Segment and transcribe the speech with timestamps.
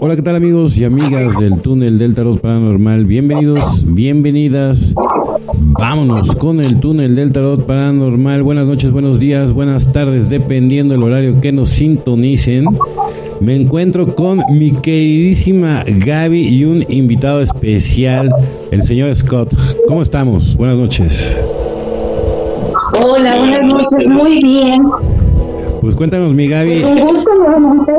[0.00, 3.04] Hola, ¿qué tal amigos y amigas del túnel del tarot paranormal?
[3.04, 4.94] Bienvenidos, bienvenidas.
[5.56, 8.42] Vámonos con el túnel del tarot paranormal.
[8.42, 12.64] Buenas noches, buenos días, buenas tardes, dependiendo del horario que nos sintonicen.
[13.40, 18.30] Me encuentro con mi queridísima Gaby y un invitado especial,
[18.70, 19.52] el señor Scott.
[19.86, 20.56] ¿Cómo estamos?
[20.56, 21.36] Buenas noches.
[23.02, 24.82] Hola, buenas noches, muy bien.
[25.80, 26.82] Pues cuéntanos, mi Gaby.
[26.82, 27.92] Un gusto nuevamente.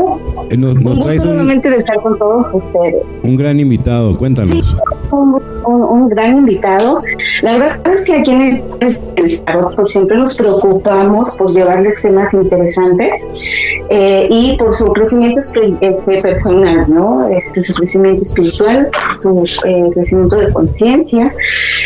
[0.52, 3.03] Eh, Nos, nos Un traes un, de estar con todos ustedes.
[3.23, 4.75] un gran invitado, cuéntanos.
[5.12, 5.35] Un,
[5.66, 7.02] un- un gran invitado.
[7.41, 8.41] La verdad es que aquí en
[8.81, 13.27] el, el tarot pues siempre nos preocupamos por llevarles temas interesantes
[13.89, 17.27] eh, y por su crecimiento este, personal, ¿no?
[17.30, 18.89] Este, su crecimiento espiritual,
[19.22, 21.33] su eh, crecimiento de conciencia.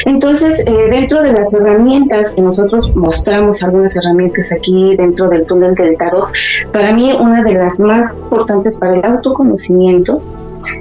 [0.06, 5.76] Entonces, eh, dentro de las herramientas que nosotros mostramos, algunas herramientas aquí dentro del túnel
[5.76, 6.30] del tarot,
[6.72, 10.22] para mí una de las más importantes para el autoconocimiento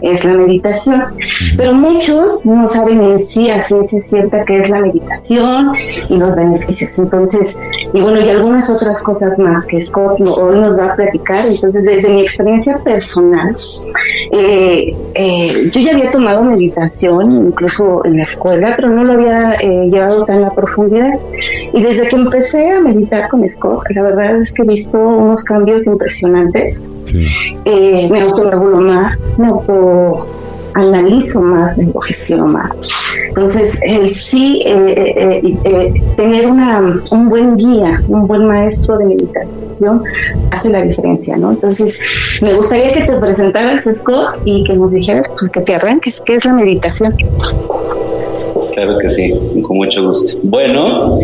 [0.03, 1.01] es la meditación.
[1.57, 5.71] Pero muchos no saben en sí a ciencia cierta qué es la meditación
[6.09, 6.99] y los beneficios.
[6.99, 7.61] Entonces,
[7.93, 11.45] y bueno, y algunas otras cosas más que Scott hoy nos va a platicar.
[11.47, 13.55] Entonces, desde mi experiencia personal,
[14.33, 19.55] eh, eh, yo ya había tomado meditación, incluso en la escuela, pero no lo había
[19.61, 21.11] eh, llevado tan a profundidad.
[21.73, 25.45] Y desde que empecé a meditar con Scott, la verdad es que he visto unos
[25.45, 27.27] cambios impresionantes Sí.
[27.65, 29.49] eh, me autorregulo más, me
[30.75, 32.81] autoanalizo más, me autogestiono más.
[33.29, 39.07] Entonces, el sí eh, eh, eh, tener una, un buen guía, un buen maestro de
[39.07, 40.03] meditación
[40.51, 41.53] hace la diferencia, ¿no?
[41.53, 42.03] Entonces,
[42.43, 46.35] me gustaría que te presentaras, Scott, y que nos dijeras, pues que te arranques, ¿qué
[46.35, 47.15] es la meditación?
[48.75, 50.39] Claro que sí, con mucho gusto.
[50.43, 51.19] Bueno,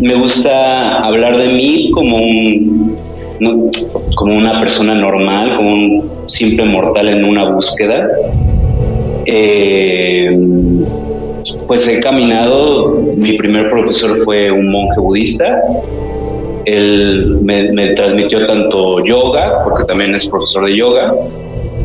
[0.00, 2.96] me gusta hablar de mí como un
[4.16, 8.08] como una persona normal, como un simple mortal en una búsqueda.
[9.26, 10.36] Eh,
[11.66, 15.62] pues he caminado, mi primer profesor fue un monje budista.
[16.64, 21.14] Él me, me transmitió tanto yoga, porque también es profesor de yoga,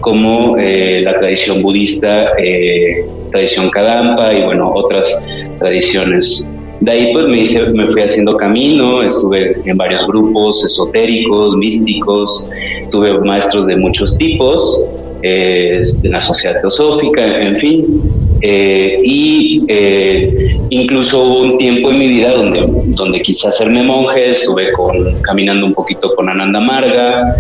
[0.02, 5.24] como eh, la tradición budista, eh, tradición Kadampa y bueno, otras
[5.60, 6.48] tradiciones.
[6.82, 12.48] De ahí pues me, hice, me fui haciendo camino, estuve en varios grupos esotéricos, místicos,
[12.92, 14.82] tuve maestros de muchos tipos,
[15.22, 18.02] eh, en la sociedad teosófica, en fin.
[18.42, 24.34] Eh, y eh, incluso hubo un tiempo en mi vida donde, donde quise hacerme monje,
[24.34, 27.36] estuve con, caminando un poquito con Ananda Marga,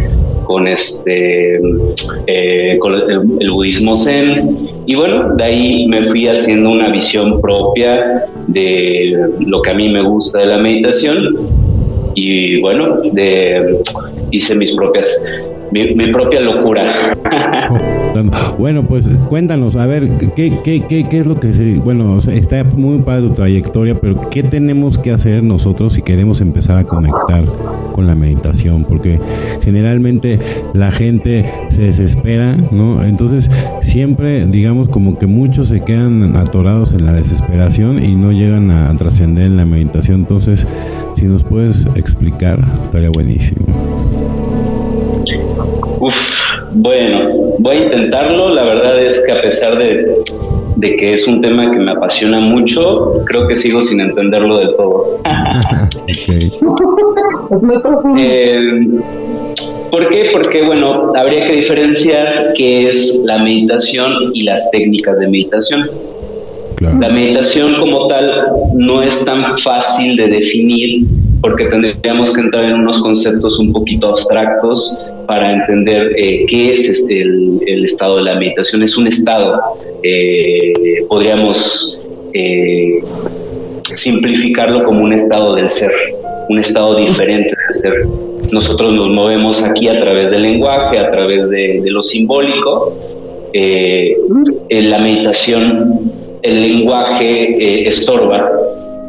[0.46, 1.60] con este
[2.28, 4.58] eh, con el, el, budismo zen.
[4.86, 9.90] Y bueno de ahí me fui haciendo una visión propia de lo que a mí
[9.90, 11.36] me gusta de la meditación.
[12.16, 13.80] Y bueno de
[14.32, 15.24] hice mis propias
[15.72, 17.14] mi, propia locura.
[18.58, 21.50] Bueno pues cuéntanos a ver qué, qué, qué, es lo que
[21.84, 26.78] bueno está muy para tu trayectoria pero qué tenemos que hacer nosotros si queremos empezar
[26.78, 27.44] a conectar
[27.92, 29.20] con la meditación porque
[29.62, 30.40] generalmente
[30.74, 33.52] la gente se desespera no entonces
[33.82, 38.96] siempre digamos como que muchos se quedan atorados en la desesperación y no llegan a
[38.97, 40.22] trascender en la meditación.
[40.22, 40.66] Entonces
[41.16, 43.66] si nos puedes explicar estaría buenísimo
[46.00, 46.16] Uf,
[46.72, 48.50] bueno, voy a intentarlo.
[48.50, 50.24] La verdad es que a pesar de,
[50.78, 54.76] de, que es un tema que me apasiona mucho, creo que sigo sin entenderlo del
[54.76, 55.20] todo.
[56.04, 56.38] okay.
[57.52, 58.22] es muy profundo.
[58.22, 58.62] Eh,
[59.92, 60.30] ¿Por qué?
[60.34, 65.90] Porque, bueno, habría que diferenciar qué es la meditación y las técnicas de meditación.
[66.76, 67.00] Claro.
[67.00, 71.08] La meditación como tal no es tan fácil de definir
[71.46, 74.98] porque tendríamos que entrar en unos conceptos un poquito abstractos
[75.28, 78.82] para entender eh, qué es este, el, el, estado de la meditación.
[78.82, 79.62] Es un estado,
[80.02, 80.72] eh,
[81.08, 82.00] podríamos
[82.34, 83.00] eh,
[83.94, 85.92] simplificarlo como un estado del ser,
[86.50, 88.08] un estado diferente del ser.
[88.52, 92.91] Nosotros nos movemos aquí a través del lenguaje, a través de, de lo simbólico.
[93.53, 94.18] Eh,
[94.70, 98.50] en la meditación, el lenguaje estorba,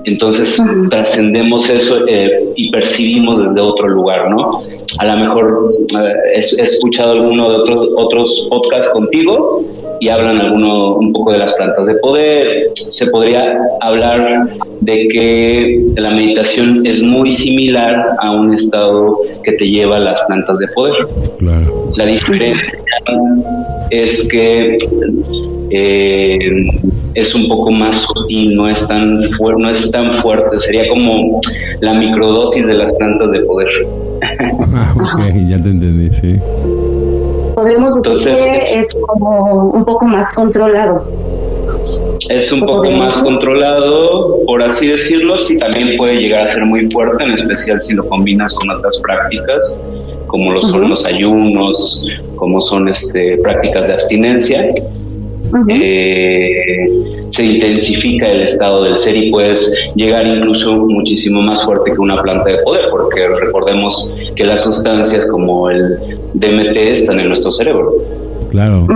[0.06, 0.56] entonces
[0.88, 4.62] trascendemos eso eh, y percibimos desde otro lugar, ¿no?
[4.99, 9.64] A lo mejor eh, he, he, escuchado alguno de otros, otros podcasts contigo
[10.00, 12.70] y hablan alguno un poco de las plantas de poder.
[12.76, 14.49] Se podría hablar
[14.81, 20.23] de que la meditación es muy similar a un estado que te lleva a las
[20.26, 20.94] plantas de poder.
[21.38, 21.85] Claro.
[21.99, 22.79] La diferencia
[23.91, 24.79] es que
[25.71, 26.39] eh,
[27.15, 31.41] es un poco más sutil, no es tan no es tan fuerte, sería como
[31.81, 33.69] la microdosis de las plantas de poder.
[34.75, 36.37] Ah, ok, ya te entendí, sí.
[37.55, 41.07] Podemos decir que es como un poco más controlado.
[42.29, 46.91] Es un poco más controlado, por así decirlo, sí también puede llegar a ser muy
[46.91, 49.81] fuerte, en especial si lo combinas con otras prácticas,
[50.27, 52.05] como lo son los ayunos,
[52.37, 54.75] como son este, prácticas de abstinencia.
[55.69, 61.98] Eh, se intensifica el estado del ser y puedes llegar incluso muchísimo más fuerte que
[61.98, 67.50] una planta de poder, porque recordemos que las sustancias como el DMT están en nuestro
[67.50, 67.93] cerebro.
[68.50, 68.87] Claro.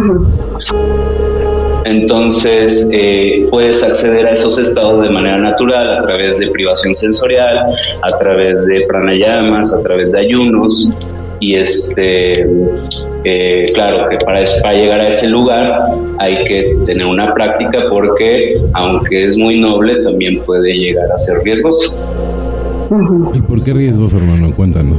[1.85, 7.59] Entonces eh, puedes acceder a esos estados de manera natural a través de privación sensorial,
[8.03, 10.89] a través de pranayamas, a través de ayunos
[11.41, 12.47] y este
[13.25, 15.87] eh, claro que para, para llegar a ese lugar
[16.19, 21.39] hay que tener una práctica porque aunque es muy noble también puede llegar a ser
[21.43, 21.95] riesgoso.
[23.35, 24.53] ¿Y por qué riesgoso, hermano?
[24.55, 24.99] Cuéntanos.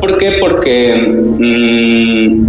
[0.00, 0.36] ¿Por qué?
[0.40, 0.94] Porque
[1.38, 2.46] mmm,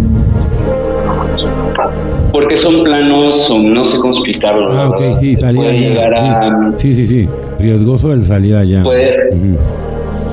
[2.32, 4.70] porque son planos, no sé cómo explicarlo.
[4.70, 6.72] Ah, ok, sí, salir allá.
[6.76, 7.28] sí, sí, sí,
[7.58, 8.82] riesgoso el salir allá.
[8.82, 9.14] Puede,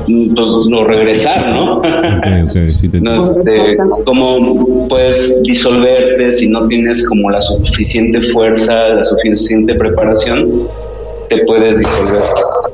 [0.06, 1.82] pues, no regresar, ¿no?
[3.02, 10.68] no este, como puedes disolverte si no tienes como la suficiente fuerza, la suficiente preparación,
[11.30, 12.24] te puedes disolver.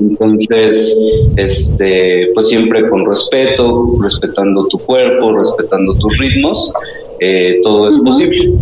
[0.00, 0.98] Entonces,
[1.36, 6.72] este, pues siempre con respeto, respetando tu cuerpo, respetando tus ritmos,
[7.20, 8.52] eh, todo es posible.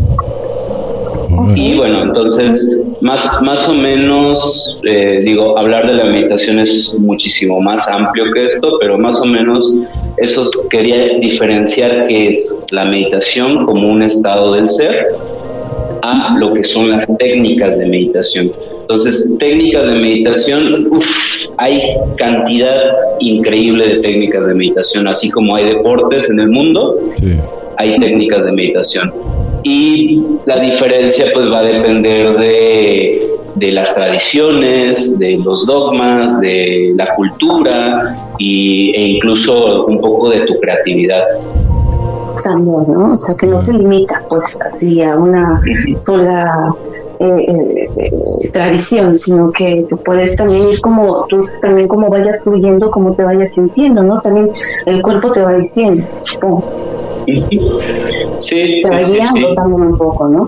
[1.54, 7.60] Y bueno, entonces, más, más o menos, eh, digo, hablar de la meditación es muchísimo
[7.60, 9.74] más amplio que esto, pero más o menos
[10.18, 15.06] eso quería diferenciar que es la meditación como un estado del ser
[16.02, 18.50] a lo que son las técnicas de meditación.
[18.82, 21.06] Entonces, técnicas de meditación, uff,
[21.58, 21.80] hay
[22.16, 22.80] cantidad
[23.20, 26.98] increíble de técnicas de meditación, así como hay deportes en el mundo,
[27.76, 29.12] hay técnicas de meditación
[29.70, 37.04] y la diferencia pues va a depender de, las tradiciones, de los dogmas, de la
[37.14, 41.24] cultura y, e incluso un poco de tu creatividad.
[42.42, 43.12] También, ¿no?
[43.12, 45.60] O sea, que no se limita pues así a una
[45.98, 46.74] sola
[47.20, 52.44] eh, eh, eh, tradición, sino que tú puedes también ir como tú también como vayas
[52.44, 54.20] fluyendo, como te vayas sintiendo, ¿no?
[54.22, 54.50] También
[54.86, 56.06] el cuerpo te va diciendo.
[58.40, 60.46] Sí, te va guiando también un poco, ¿no?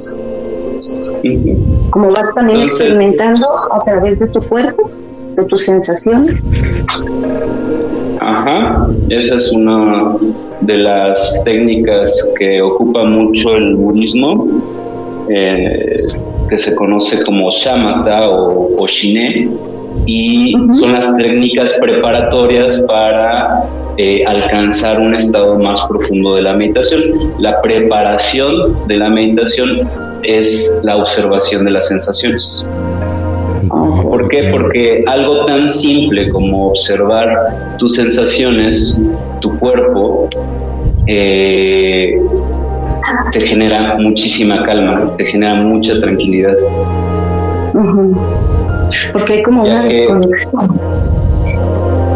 [1.91, 4.91] Como vas también experimentando a través de tu cuerpo,
[5.37, 6.51] de tus sensaciones.
[8.21, 10.17] Ajá, esa es una
[10.63, 14.47] de las técnicas que ocupa mucho el budismo,
[15.29, 15.91] eh,
[16.49, 19.51] que se conoce como shamatha o, o shine,
[20.07, 23.65] y son las técnicas preparatorias para
[23.99, 27.03] eh, alcanzar un estado más profundo de la meditación.
[27.39, 29.89] La preparación de la meditación
[30.23, 32.67] es la observación de las sensaciones.
[33.69, 34.49] ¿Por qué?
[34.51, 39.01] Porque algo tan simple como observar tus sensaciones,
[39.41, 40.29] tu cuerpo,
[41.07, 42.15] eh,
[43.33, 46.55] te genera muchísima calma, te genera mucha tranquilidad.
[49.13, 51.22] Porque hay como una desconexión.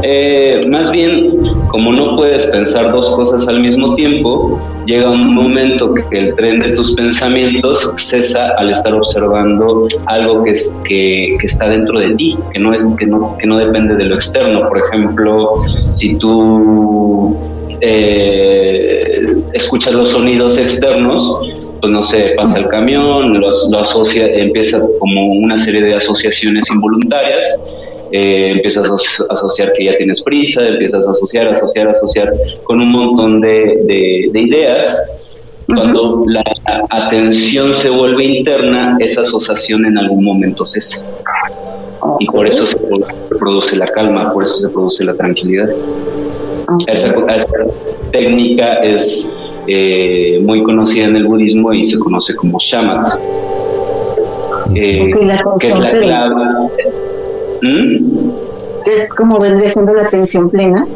[0.09, 1.37] Eh, más bien,
[1.67, 4.57] como no puedes pensar dos cosas al mismo tiempo,
[4.87, 10.53] llega un momento que el tren de tus pensamientos cesa al estar observando algo que,
[10.53, 14.05] es, que, está dentro de ti, que no, es, que, no, que no depende de
[14.05, 14.69] lo externo.
[14.69, 17.37] Por ejemplo, si tú
[17.81, 21.41] eh, escuchas los sonidos externos,
[21.81, 26.71] pues no sé, pasa el camión, lo, lo asocia, empieza como una serie de asociaciones
[26.71, 27.61] involuntarias
[28.13, 32.33] eh, empiezas a asociar que ya tienes prisa, empiezas a asociar, asociar, asociar
[32.65, 35.11] con un montón de, ideas.
[35.67, 36.45] Cuando la
[36.91, 41.11] atención se vuelve interna, esa asociación en algún momento cesa.
[42.21, 42.79] Y por eso se
[43.37, 45.69] produce la calma, por eso se produce la tranquilidad.
[46.87, 47.13] Esa,
[48.13, 49.35] técnica es
[49.67, 53.19] eh, muy conocida en el budismo y se conoce como shamatha,
[54.75, 55.11] eh,
[55.59, 56.35] que es la clave
[57.63, 58.31] ¿Mm?
[58.87, 60.87] Es como vendría siendo la atención plena.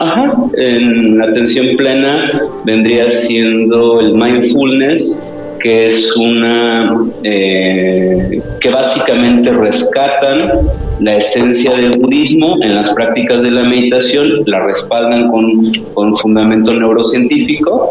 [0.00, 5.22] Ajá, en la atención plena vendría siendo el mindfulness,
[5.60, 10.68] que es una eh, que básicamente rescatan
[11.00, 16.72] la esencia del budismo en las prácticas de la meditación, la respaldan con, con fundamento
[16.72, 17.90] neurocientífico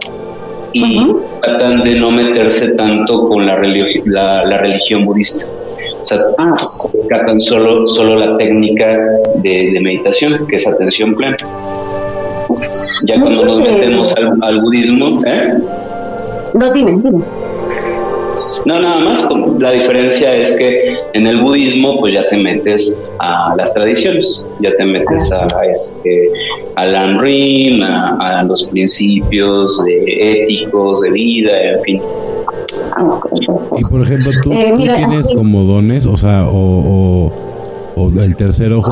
[0.74, 1.00] y
[1.42, 3.60] tratan de no meterse tanto con la,
[4.06, 5.46] la, religión budista.
[6.04, 6.20] O sea,
[7.08, 8.98] tratan solo, solo la técnica
[9.36, 11.38] de, meditación, que es atención plena.
[13.08, 15.54] Ya cuando nos metemos al, al budismo, ¿eh?
[16.56, 17.24] No, dime, dime.
[18.66, 19.28] No, nada más.
[19.60, 24.76] La diferencia es que en el budismo, pues ya te metes a las tradiciones, ya
[24.76, 26.30] te metes a, este,
[26.76, 32.02] al Rim, a, los principios éticos de vida, en fin.
[33.78, 37.32] Y por ejemplo, tú, eh, tienes como dones, o sea, o,
[37.96, 38.92] o, el tercer ojo,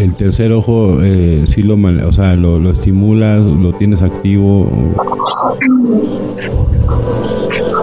[0.00, 4.70] el, tercer ojo, eh, sí lo, o sea, lo, lo estimulas, lo tienes activo.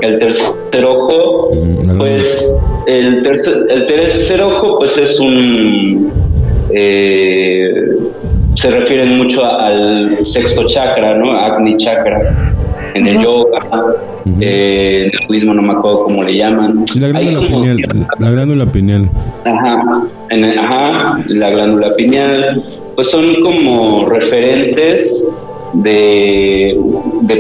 [0.02, 6.12] El tercer ojo, mm, pues el tercer, el tercer ojo, pues es un
[6.74, 7.74] eh,
[8.56, 11.32] se refieren mucho al sexto chakra, ¿no?
[11.32, 12.51] Agni chakra.
[12.94, 13.60] En el yoga,
[14.40, 16.86] eh, en el budismo no me acuerdo cómo le llaman.
[16.96, 17.78] La glándula pineal.
[18.20, 19.10] La glándula pineal.
[19.46, 19.84] Ajá,
[20.30, 22.64] ajá, la glándula pineal.
[22.96, 25.30] Pues son como referentes
[25.74, 26.78] de,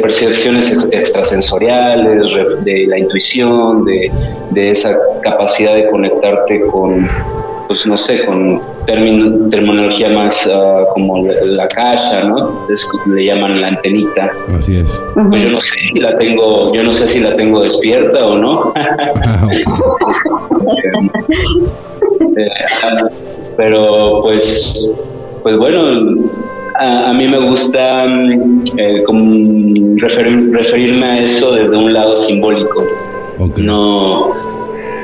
[0.01, 2.24] percepciones extrasensoriales,
[2.63, 7.08] de la intuición, de, esa capacidad de conectarte con,
[7.72, 12.68] pues no sé, con terminología más ah, como la, caja, ¿no?
[13.16, 14.30] le llaman la antenita.
[14.58, 15.01] Así es.
[15.30, 18.38] Pues yo no sé si la tengo, yo no sé si la tengo despierta o
[18.38, 18.74] no.
[22.84, 23.01] Ah,
[23.58, 25.00] pero pues,
[25.44, 26.18] pues bueno,
[26.75, 29.04] a, mí me gusta mm, eh,
[29.98, 32.86] referirme a eso desde un lado simbólico.
[33.58, 34.50] No,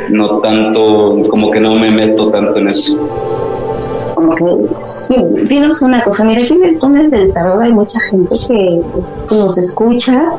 [0.09, 2.97] no tanto, como que no me meto tanto en eso.
[4.17, 4.41] Ok.
[5.47, 9.23] Dinos una cosa, mira, aquí en el túnel del tarot hay mucha gente que pues,
[9.31, 10.31] nos escucha,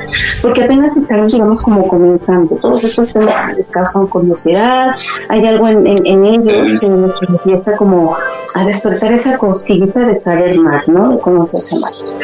[0.43, 2.57] porque apenas están, digamos, como comenzando.
[2.57, 4.95] Todos estos temas les causan curiosidad,
[5.29, 5.87] hay algo en,
[6.27, 8.17] ellos que empieza como
[8.57, 11.11] a despertar esa cosita de saber más, ¿no?
[11.11, 12.17] De conocerse más.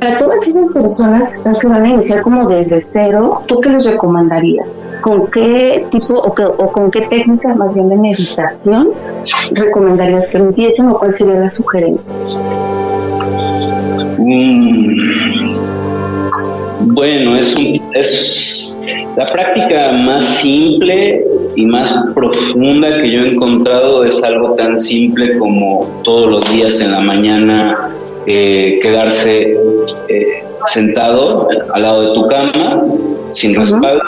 [0.00, 4.90] Para todas esas personas que van a iniciar como desde cero, ¿tú qué les recomendarías?
[5.00, 8.90] ¿Con qué tipo o, con qué técnica más bien de meditación
[9.52, 12.16] recomendarías que empiecen o cuál sería la sugerencia?
[14.18, 14.96] Mm.
[16.94, 17.54] Bueno, es,
[17.94, 18.78] es
[19.16, 21.24] la práctica más simple
[21.54, 26.80] y más profunda que yo he encontrado es algo tan simple como todos los días
[26.80, 27.90] en la mañana
[28.26, 29.56] eh, quedarse
[30.08, 32.82] eh, sentado al lado de tu cama,
[33.30, 34.02] sin respaldo,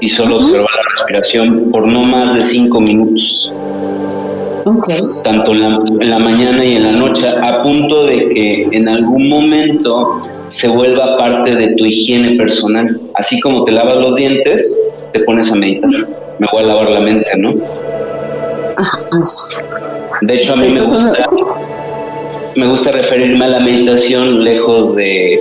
[0.00, 3.50] y solo observar la respiración por no más de cinco minutos.
[5.24, 10.22] Tanto en la, mañana y en la noche, a punto de que en algún momento
[10.48, 12.98] se vuelva parte de tu higiene personal.
[13.14, 15.90] Así como te lavas los dientes, te pones a meditar.
[16.38, 17.54] Me voy a lavar la mente, ¿no?
[20.22, 21.28] De hecho, a mí me gusta
[22.56, 25.40] me gusta referirme a la meditación lejos de,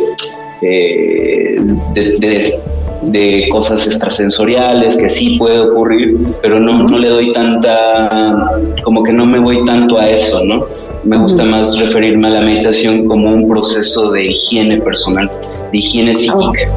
[3.02, 8.52] de, cosas extrasensoriales que sí puede ocurrir, pero no, no le doy tanta,
[8.84, 10.66] como que no me voy tanto a eso, ¿no?
[11.06, 15.30] Me gusta más referirme a la meditación como un proceso de higiene personal,
[15.72, 16.70] de higiene psíquica.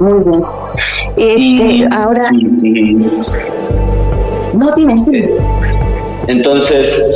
[0.00, 0.42] Muy bien.
[1.16, 2.30] Este, ahora.
[4.52, 5.04] No, dime.
[6.26, 7.10] Entonces,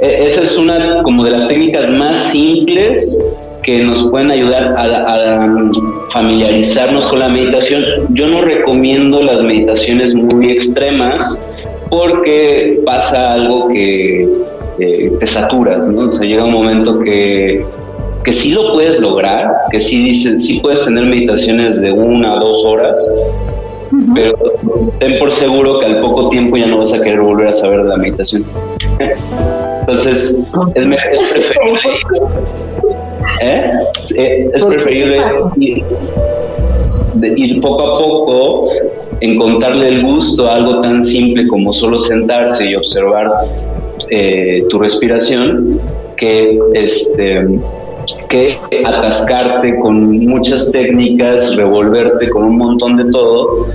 [0.00, 3.24] esa es una como de las técnicas más simples
[3.62, 5.70] que nos pueden ayudar a,
[6.12, 7.82] familiarizarnos con la meditación.
[8.10, 11.44] Yo no recomiendo las meditaciones muy extremas
[11.90, 14.28] porque pasa algo que
[14.78, 16.08] te saturas, ¿no?
[16.08, 17.64] O sea, llega un momento que,
[18.24, 22.40] que sí lo puedes lograr, que sí, dices, sí puedes tener meditaciones de una o
[22.40, 23.14] dos horas,
[24.14, 24.36] pero
[24.98, 27.82] ten por seguro que al poco tiempo ya no vas a querer volver a saber
[27.82, 28.44] de la meditación.
[29.86, 31.78] Entonces, es, preferible,
[33.40, 33.70] ¿eh?
[34.52, 35.18] es preferible
[37.36, 38.68] ir, poco a poco,
[39.20, 43.30] encontrarle el gusto a algo tan simple como solo sentarse y observar
[44.10, 45.80] eh, tu respiración,
[46.16, 47.46] que este
[48.28, 53.68] que atascarte con muchas técnicas, revolverte con un montón de todo,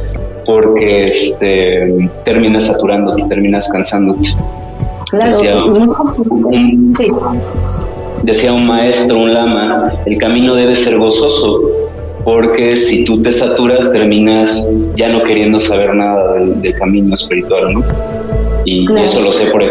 [0.46, 4.30] porque este, terminas saturándote, terminas cansándote.
[5.12, 6.96] Decía, un,
[8.24, 11.62] decía un maestro, un lama, el camino debe ser gozoso,
[12.24, 17.84] porque si tú te saturas terminas ya no queriendo saber nada del, camino espiritual, ¿no?
[18.63, 19.63] Y eso lo sé por,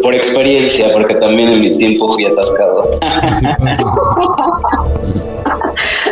[0.00, 2.98] por experiencia, porque también en mi tiempo fui atascado.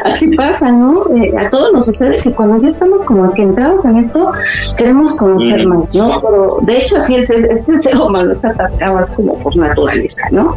[0.04, 1.06] así pasa, ¿no?
[1.16, 4.30] Eh, a todos nos sucede que cuando ya estamos como que entrados en esto,
[4.76, 6.20] queremos conocer más, ¿no?
[6.20, 10.28] Pero de hecho así es, es el ser humano, es atascado, es como por naturaleza,
[10.30, 10.56] ¿no?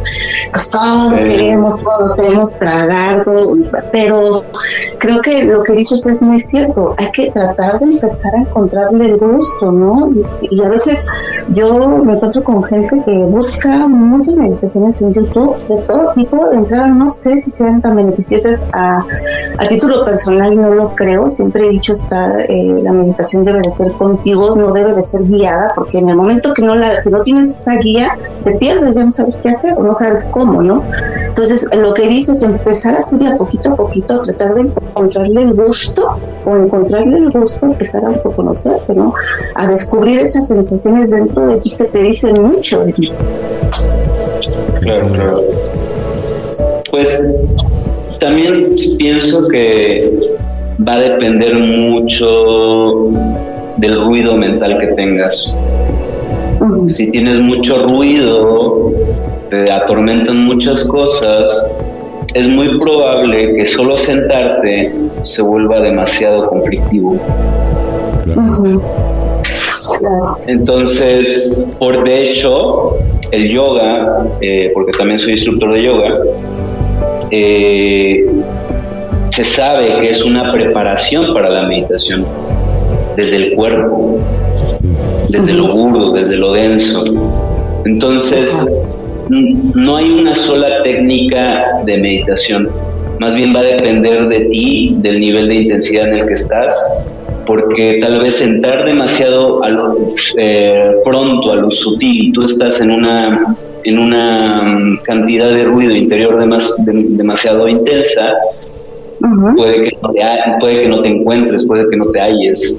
[0.52, 3.56] Pues todo queremos, todo queremos tragar, todo,
[3.90, 4.42] pero
[4.98, 9.06] creo que lo que dices es muy cierto, hay que tratar de empezar a encontrarle
[9.06, 10.10] el gusto, ¿no?
[10.42, 11.08] Y, a veces
[11.50, 16.56] yo me encuentro con gente que busca muchas meditaciones en YouTube de todo tipo, de
[16.58, 19.04] entrada no sé si sean tan beneficiosas a,
[19.68, 23.92] título personal, no lo creo, siempre he dicho está, eh, la meditación debe de ser
[23.92, 27.22] contigo, no debe de ser guiada, porque en el momento que no, la, que no
[27.22, 28.10] tienes esa guía,
[28.44, 30.82] te pierdes, ya no sabes qué hacer o no sabes cómo, ¿no?
[31.28, 35.42] Entonces, lo que dices, empezar así de a poquito a poquito, a tratar de encontrarle
[35.42, 39.12] el gusto o encontrarle el gusto, empezar a autoconocerte, ¿no?
[39.54, 43.12] A descubrir esas sensaciones dentro de ti que te dicen mucho de ti.
[44.80, 45.42] Claro, claro.
[46.90, 47.22] Pues
[48.18, 50.10] también pienso que
[50.86, 53.10] va a depender mucho
[53.76, 55.58] del ruido mental que tengas.
[56.86, 58.92] Si tienes mucho ruido,
[59.50, 61.66] te atormentan muchas cosas,
[62.34, 67.18] es muy probable que solo sentarte se vuelva demasiado conflictivo.
[70.46, 72.96] Entonces, por de hecho,
[73.30, 76.20] el yoga, eh, porque también soy instructor de yoga,
[77.30, 78.26] eh,
[79.30, 82.24] se sabe que es una preparación para la meditación,
[83.16, 84.20] desde el cuerpo,
[85.28, 87.04] desde lo burdo, desde lo denso.
[87.84, 88.76] Entonces,
[89.28, 92.68] no hay una sola técnica de meditación,
[93.20, 96.92] más bien va a depender de ti, del nivel de intensidad en el que estás,
[97.46, 102.90] porque tal vez entrar demasiado a lo, eh, pronto a lo sutil, tú estás en
[102.90, 103.56] una
[103.88, 108.34] en una mm, cantidad de ruido interior demasiado intensa,
[109.56, 110.20] puede, que no te,
[110.60, 112.76] puede que no te encuentres, puede que no te halles.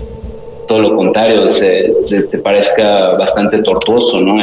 [0.67, 4.39] Todo lo contrario, se, te parezca bastante tortuoso, ¿no?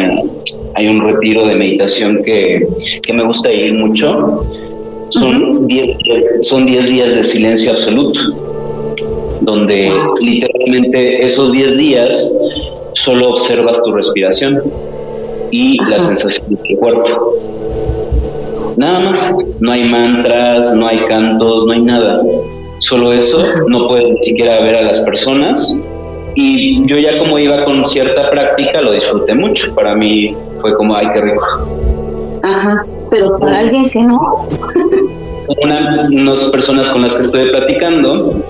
[0.74, 2.66] hay un retiro de meditación que,
[3.02, 4.44] que me gusta ir mucho.
[5.10, 5.96] Son 10
[6.40, 8.18] son diez días de silencio absoluto
[9.42, 12.34] donde literalmente esos 10 días
[12.94, 14.60] solo observas tu respiración
[15.50, 17.34] y la sensación de tu cuerpo.
[18.76, 22.22] Nada más, no hay mantras, no hay cantos, no hay nada.
[22.80, 25.76] Solo eso, no puedes ni siquiera ver a las personas.
[26.34, 29.74] Y yo ya como iba con cierta práctica lo disfruté mucho.
[29.74, 31.44] Para mí fue como, ay, qué rico.
[32.42, 34.46] Ajá, pero para alguien que no.
[35.62, 38.42] Una, unas personas con las que estoy platicando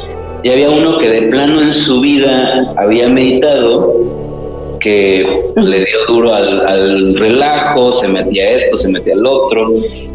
[0.42, 3.94] y había uno que de plano en su vida había meditado,
[4.86, 9.68] que le dio duro al, relajo, se metía esto, se metía al otro,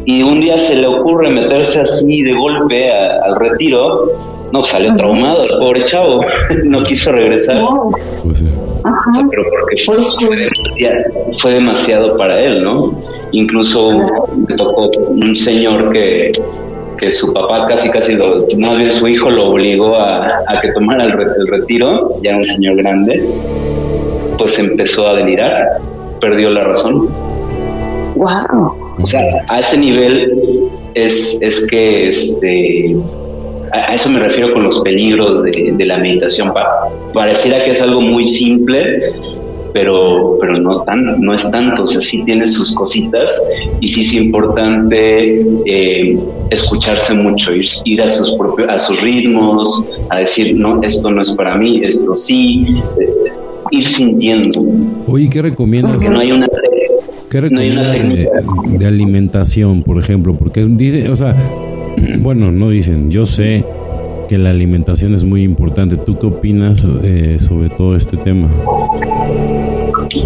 [0.06, 4.10] y un día se le ocurre meterse así de golpe al retiro,
[4.50, 6.24] no, salió traumado el pobre chavo,
[6.64, 7.62] no quiso regresar.
[9.30, 9.96] pero porque fue,
[11.38, 12.98] fue, demasiado, para él, ¿no?
[13.32, 13.92] Incluso
[14.48, 16.32] me tocó un señor que
[17.02, 21.06] que su papá casi casi lo, más bien su hijo lo obligó a, que tomara
[21.06, 23.28] el, retiro, ya un señor grande,
[24.42, 25.78] pues empezó a delirar,
[26.20, 27.08] perdió la razón.
[28.16, 28.74] Wow.
[28.98, 32.96] O sea, a ese nivel es, es que este
[33.72, 36.52] a, eso me refiero con los peligros de, la meditación.
[37.14, 39.12] pareciera que es algo muy simple,
[39.72, 43.30] pero, pero no, tan, no es tanto, o sea, sí tiene sus cositas
[43.80, 46.18] y sí es importante eh,
[46.50, 51.22] escucharse mucho, ir, ir, a, sus propios, a sus ritmos, a decir, no, esto no
[51.22, 53.32] es para mí, esto sí, eh,
[53.72, 54.64] ir sintiendo.
[55.06, 55.94] Oye, ¿qué recomiendas?
[55.94, 56.46] Porque no hay una...
[57.28, 58.28] ¿Qué recomiendas de,
[58.78, 60.34] de alimentación, por ejemplo?
[60.34, 61.34] Porque dice, o sea,
[62.20, 63.64] bueno, no dicen, yo sé
[64.28, 65.96] que la alimentación es muy importante.
[65.96, 68.48] ¿Tú qué opinas eh, sobre todo este tema?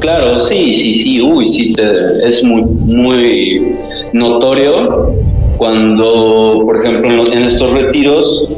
[0.01, 1.73] Claro, sí, sí, sí, uy, sí,
[2.25, 3.63] es muy, muy
[4.13, 5.13] notorio
[5.57, 8.49] cuando, por ejemplo, en, estos retiros,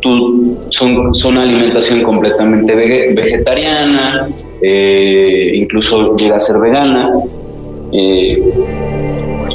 [0.00, 0.37] tú,
[0.78, 4.28] son, son alimentación completamente vegetariana,
[4.62, 7.10] eh, incluso llega a ser vegana,
[7.92, 8.40] eh,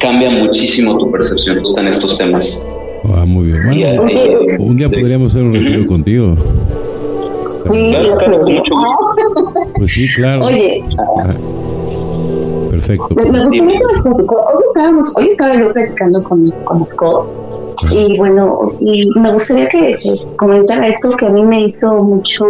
[0.02, 2.62] cambia muchísimo tu percepción en estos temas.
[3.16, 4.00] Ah, muy bien.
[4.60, 6.36] un día podríamos hacer un retiro contigo.
[7.60, 8.74] Sí, claro, mucho
[9.76, 10.46] Pues sí, claro.
[10.46, 10.84] Oye.
[12.70, 13.08] Perfecto.
[13.16, 17.43] Me, gustaría que nos Hoy, estábamos, hoy estaba yo platicando con, con Scott.
[17.92, 19.94] Y bueno, y me gustaría que,
[20.38, 22.46] comentara esto que a mí me hizo mucho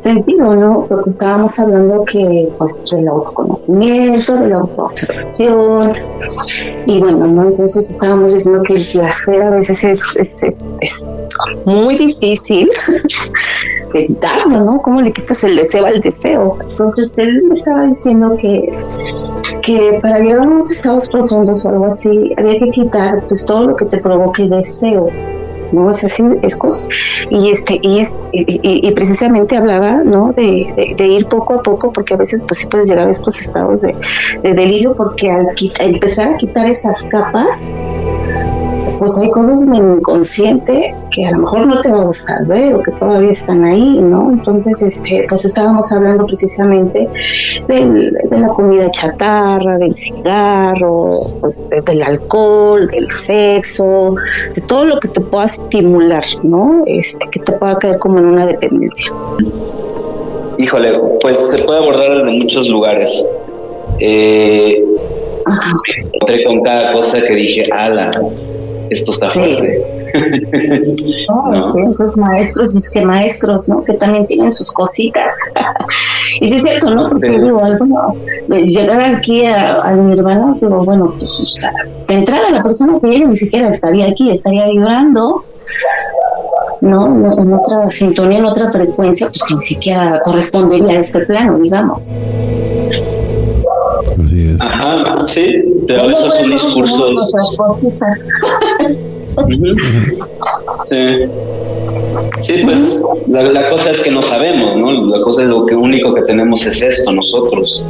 [0.00, 0.86] sentido, ¿no?
[0.88, 5.92] Porque estábamos hablando que, pues, del autoconocimiento, de la autoobservación,
[6.86, 7.42] y bueno, ¿no?
[7.42, 11.10] Entonces estábamos diciendo que el placer a veces es, es, es, es
[11.64, 12.68] muy difícil
[13.92, 14.76] de quitarlo, ¿no?
[14.82, 16.56] ¿Cómo le quitas el deseo al deseo?
[16.60, 18.72] Entonces él me estaba diciendo que,
[19.62, 23.68] que para llegar a unos estados profundos o algo así, había que quitar pues todo
[23.68, 25.08] lo que te provoque deseo
[25.72, 26.58] no es así es
[27.30, 32.16] y este y es y, precisamente hablaba no de, ir poco a poco porque a
[32.16, 33.94] veces pues sí puedes llegar a estos estados de
[34.42, 35.46] delirio porque al
[35.78, 37.68] empezar a quitar esas capas
[39.00, 42.46] pues hay cosas en el inconsciente que a lo mejor no te va a gustar
[42.46, 44.30] ver o que todavía están ahí, ¿no?
[44.30, 47.08] Entonces, este, pues estábamos hablando precisamente
[47.66, 54.16] de la comida chatarra, del cigarro, pues, del alcohol, del sexo,
[54.54, 56.82] de todo lo que te pueda estimular, ¿no?
[56.84, 59.10] Este, que te pueda caer como en una dependencia.
[60.58, 63.24] Híjole, pues se puede abordar desde muchos lugares.
[63.98, 64.84] Eh,
[65.96, 68.10] encontré con cada cosa que dije, ala,
[68.90, 69.80] esto está fuerte.
[71.28, 73.84] No, esos maestros, es que maestros, ¿no?
[73.84, 75.34] Que también tienen sus cositas.
[76.40, 77.08] y sí es cierto, ¿no?
[77.08, 78.14] Porque digo, bueno,
[78.48, 81.54] llegar aquí a, mi hermano, digo, bueno, pues,
[82.08, 85.44] de entrada la persona que llega ni siquiera estaría aquí, estaría llorando.
[86.80, 87.14] ¿no?
[87.38, 92.16] En otra sintonía, en otra frecuencia, pues que ni siquiera correspondería a este plano, digamos.
[94.24, 94.60] Así es.
[94.60, 95.46] Ajá, sí,
[95.86, 97.32] pero a veces son discursos.
[100.88, 100.96] sí.
[102.40, 105.06] Sí, pues la, cosa es que no sabemos, ¿no?
[105.06, 107.84] La cosa es lo que único que tenemos es esto nosotros.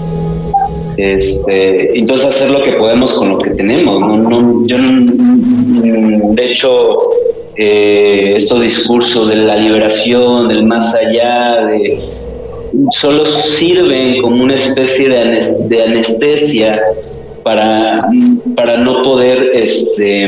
[0.97, 4.01] Este, entonces hacer lo que podemos con lo que tenemos.
[4.01, 4.17] ¿no?
[4.17, 4.77] no yo,
[6.35, 6.97] de hecho,
[7.57, 12.01] eh, estos discursos de la liberación, del más allá, de
[12.93, 16.81] solo sirven como una especie de, anestesia
[17.43, 17.99] para,
[18.55, 20.27] para no poder, este,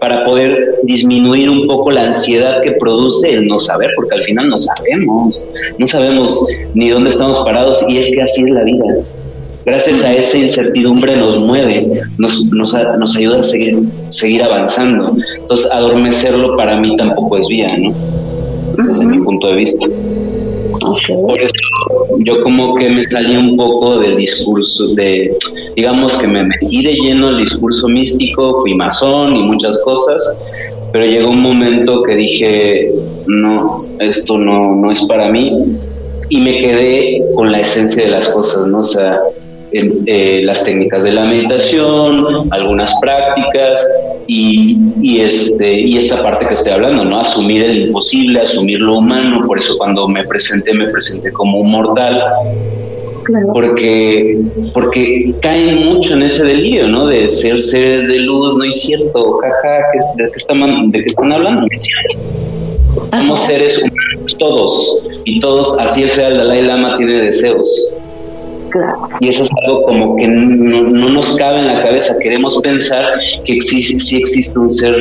[0.00, 4.48] para poder disminuir un poco la ansiedad que produce el no saber, porque al final
[4.48, 5.42] no sabemos,
[5.78, 6.44] no sabemos
[6.74, 8.84] ni dónde estamos parados y es que así es la vida.
[9.64, 15.16] Gracias a esa incertidumbre nos mueve, nos, nos, nos ayuda a seguir, seguir avanzando.
[15.38, 17.92] Entonces, adormecerlo para mí tampoco es vía, ¿no?
[18.76, 19.86] Desde mi punto de vista.
[20.78, 21.52] Por eso
[22.18, 25.36] yo como que me salí un poco del discurso de,
[25.74, 30.36] digamos que me metí de lleno el discurso místico, fui y muchas cosas,
[30.92, 32.92] pero llegó un momento que dije,
[33.26, 35.52] no, esto no, no es para mí
[36.30, 38.78] y me quedé con la esencia de las cosas, ¿no?
[38.78, 39.20] O sea,
[40.06, 43.86] eh, las técnicas de la meditación, algunas prácticas
[44.26, 47.20] y, y, este, y esta parte que estoy hablando, ¿no?
[47.20, 51.70] Asumir el imposible, asumir lo humano, por eso cuando me presenté, me presenté como un
[51.70, 52.22] mortal.
[53.52, 54.38] Porque,
[54.72, 57.08] porque caen mucho en ese delirio, ¿no?
[57.08, 59.84] De ser seres de luz, no es cierto, jaja,
[60.16, 61.62] ¿de qué están, de qué están hablando?
[61.62, 62.18] No es cierto.
[63.10, 67.88] Somos seres humanos, todos, y todos, así sea el Dalai Lama, tiene deseos
[69.20, 72.14] y eso es algo como que no, nos cabe en la cabeza.
[72.20, 73.04] Queremos pensar
[73.44, 74.94] que existe, sí existe un ser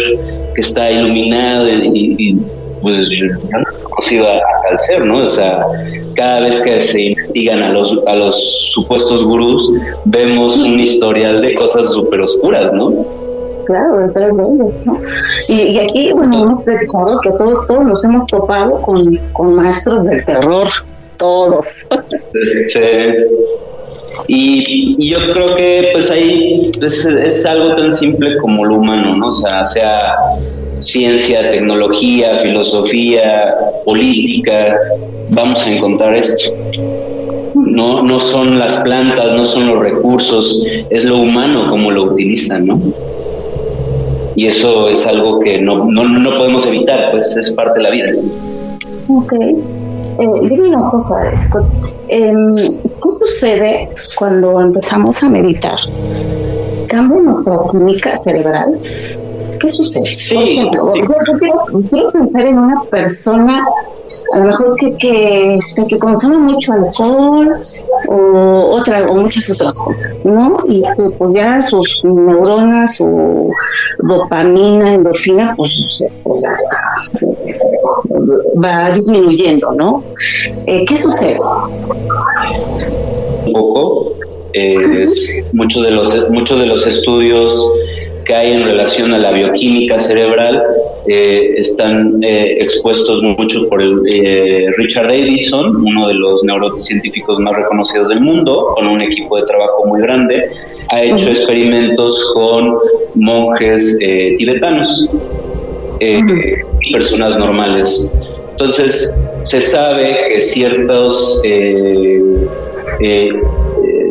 [0.53, 2.37] que está iluminado y,
[2.81, 5.25] pues yo no conocido a, tal ser, ¿no?
[5.25, 5.65] O sea,
[6.15, 9.71] cada vez que se investigan a los, a los supuestos gurús,
[10.05, 12.93] vemos un historial de cosas súper oscuras, ¿no?
[13.65, 14.99] claro, detrás de ellos, ¿no?
[15.49, 20.23] Y, aquí, bueno, hemos platicado que todos, todos nos hemos topado con, con maestros del
[20.23, 20.67] terror,
[21.17, 21.87] todos.
[22.67, 22.79] Sí.
[24.27, 29.27] Y, yo creo que pues ahí es, algo tan simple como lo humano, ¿no?
[29.27, 30.15] O sea, sea
[30.79, 34.77] ciencia, tecnología, filosofía, política,
[35.29, 36.51] vamos a encontrar esto.
[37.71, 42.67] No, no son las plantas, no son los recursos, es lo humano como lo utilizan,
[42.67, 42.79] ¿no?
[44.35, 47.89] Y eso es algo que no, no, no podemos evitar, pues es parte de la
[47.89, 48.11] vida.
[49.07, 49.33] Ok.
[50.17, 51.65] Eh, dime una cosa, Scott.
[52.07, 55.77] Em, ¿Qué sucede cuando empezamos a meditar?
[56.87, 58.79] ¿Cambia nuestra química cerebral?
[59.59, 60.05] ¿Qué sucede?
[60.05, 63.65] Sí, Por ejemplo, quiero, pensar en una persona
[64.33, 67.55] a lo mejor que, que, este, que consume mucho alcohol
[68.07, 70.57] o otra o muchas otras cosas, ¿no?
[70.67, 73.51] Y que pues ya sus neuronas, su
[73.99, 76.55] dopamina, endorfina, pues, pues ya
[78.63, 80.03] va disminuyendo, ¿no?
[80.65, 81.37] Eh, ¿Qué sucede?
[83.45, 84.13] Un poco.
[84.53, 85.07] Eh,
[85.51, 87.71] muchos de los muchos de los estudios
[88.25, 90.63] que hay en relación a la bioquímica cerebral
[91.07, 97.55] eh, están eh, expuestos mucho por el, eh, Richard Davidson, uno de los neurocientíficos más
[97.55, 100.49] reconocidos del mundo, con un equipo de trabajo muy grande.
[100.91, 102.77] Ha hecho experimentos con
[103.15, 103.97] monjes
[104.37, 105.07] tibetanos
[106.91, 108.11] personas normales.
[108.51, 111.41] Entonces, se sabe que ciertos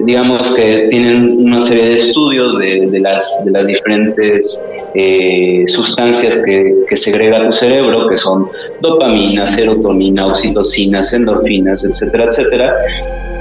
[0.05, 4.63] digamos que tienen una serie de estudios de, las, diferentes
[4.95, 8.47] eh, sustancias que, segrega tu cerebro, que son
[8.81, 12.77] dopamina, serotonina, oxitocinas, endorfinas, etcétera, etcétera,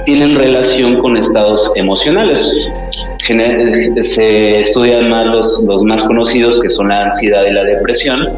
[0.04, 2.46] tienen relación con estados emocionales.
[4.00, 8.28] Se estudian más los más conocidos, que son la ansiedad y la depresión,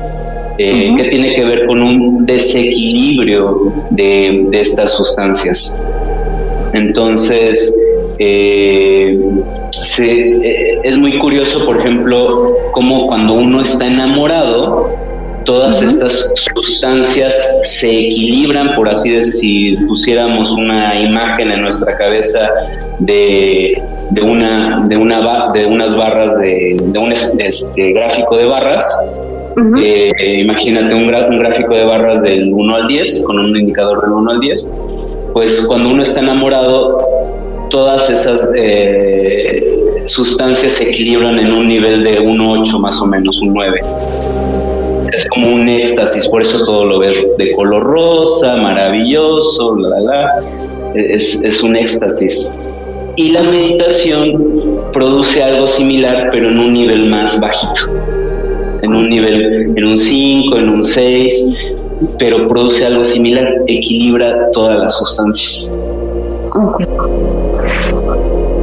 [0.59, 5.81] eh, que tiene que ver con un desequilibrio de, de estas sustancias.
[6.73, 7.79] Entonces,
[8.19, 9.19] eh,
[9.99, 14.89] eh, es muy curioso, por ejemplo, cómo cuando uno está enamorado,
[15.45, 22.51] todas estas sustancias se equilibran, por así decir, si pusiéramos una imagen en nuestra cabeza
[22.99, 29.09] de, de una, de, una, de unas barras, de, de un este, gráfico de barras,
[29.81, 30.11] eh,
[30.43, 34.41] imagínate un, gráfico de barras del 1 al 10, con un indicador del 1 al
[34.41, 34.79] 10,
[35.33, 36.99] pues cuando uno está enamorado,
[37.71, 43.55] todas esas eh, sustancias se equilibran en un nivel de 1,8 más o menos, un
[43.55, 43.81] 9.
[45.15, 50.45] Es como un éxtasis, por eso todo lo ves de color rosa, maravilloso, la, la,
[50.95, 52.53] Es, es un éxtasis.
[53.17, 58.26] Y la meditación produce algo similar, pero en un nivel más bajito.
[58.83, 61.55] En un nivel, en un 5, en un 6,
[62.19, 65.77] pero produce algo similar, equilibra todas las sustancias.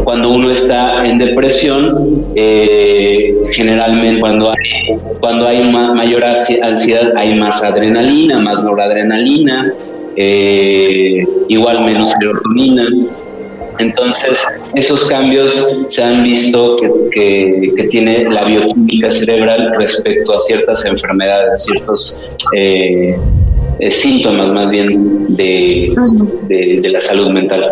[0.03, 7.63] Cuando uno está en depresión, eh, generalmente cuando hay, cuando hay mayor ansiedad hay más
[7.63, 9.73] adrenalina, más noradrenalina,
[10.15, 12.85] eh, igual menos serotonina.
[13.79, 14.39] Entonces,
[14.75, 16.75] esos cambios se han visto
[17.11, 22.21] que, que, tiene la bioquímica cerebral respecto a ciertas enfermedades, ciertos
[22.55, 23.15] eh,
[23.79, 25.93] eh, síntomas más bien de,
[26.47, 27.71] de, la salud mental.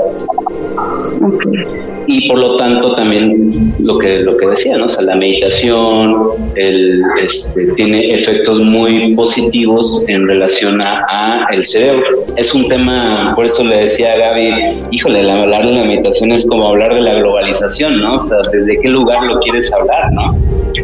[2.12, 4.86] Y por lo tanto también lo que, lo que decía, ¿no?
[4.86, 6.15] O la meditación
[6.56, 12.04] el, este, tiene efectos muy positivos en relación a, a, el cerebro.
[12.36, 14.52] Es un tema, por eso le decía a Gaby,
[14.91, 18.15] híjole, hablar de la meditación es como hablar de la globalización, ¿no?
[18.15, 20.36] O sea, desde qué lugar lo quieres hablar, ¿no?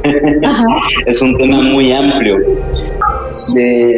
[1.06, 2.38] es un tema muy amplio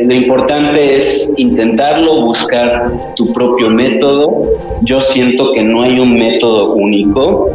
[0.05, 4.43] lo importante es intentarlo, buscar tu propio método.
[4.83, 7.49] Yo siento que no hay un método único.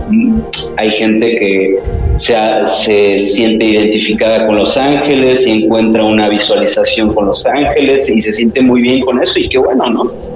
[0.77, 1.79] Hay gente que
[2.17, 2.35] se,
[2.67, 8.33] se siente identificada con los ángeles y encuentra una visualización con los ángeles y se
[8.33, 10.34] siente muy bien con eso y qué bueno, ¿no?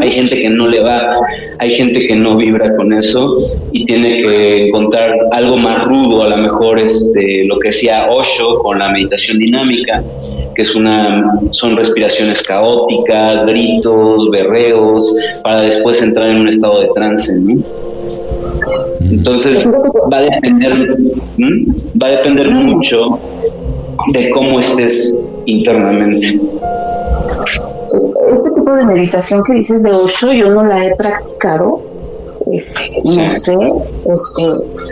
[0.00, 1.16] Hay gente que no le va,
[1.58, 3.38] hay gente que no vibra con eso
[3.72, 8.58] y tiene que encontrar algo más rudo, a lo mejor este, lo que decía Osho
[8.60, 10.02] con la meditación dinámica,
[10.54, 16.88] que es una, son respiraciones caóticas, gritos, berreos, para después entrar en un estado de
[16.94, 17.34] trance,
[19.00, 19.68] Entonces
[20.12, 20.96] va a depender,
[22.02, 23.18] va a depender mucho
[24.12, 26.38] de cómo estés internamente
[28.32, 31.80] este tipo de meditación que dices de ocho, yo no la he practicado.
[32.52, 33.58] Este, no sé,
[34.04, 34.44] este,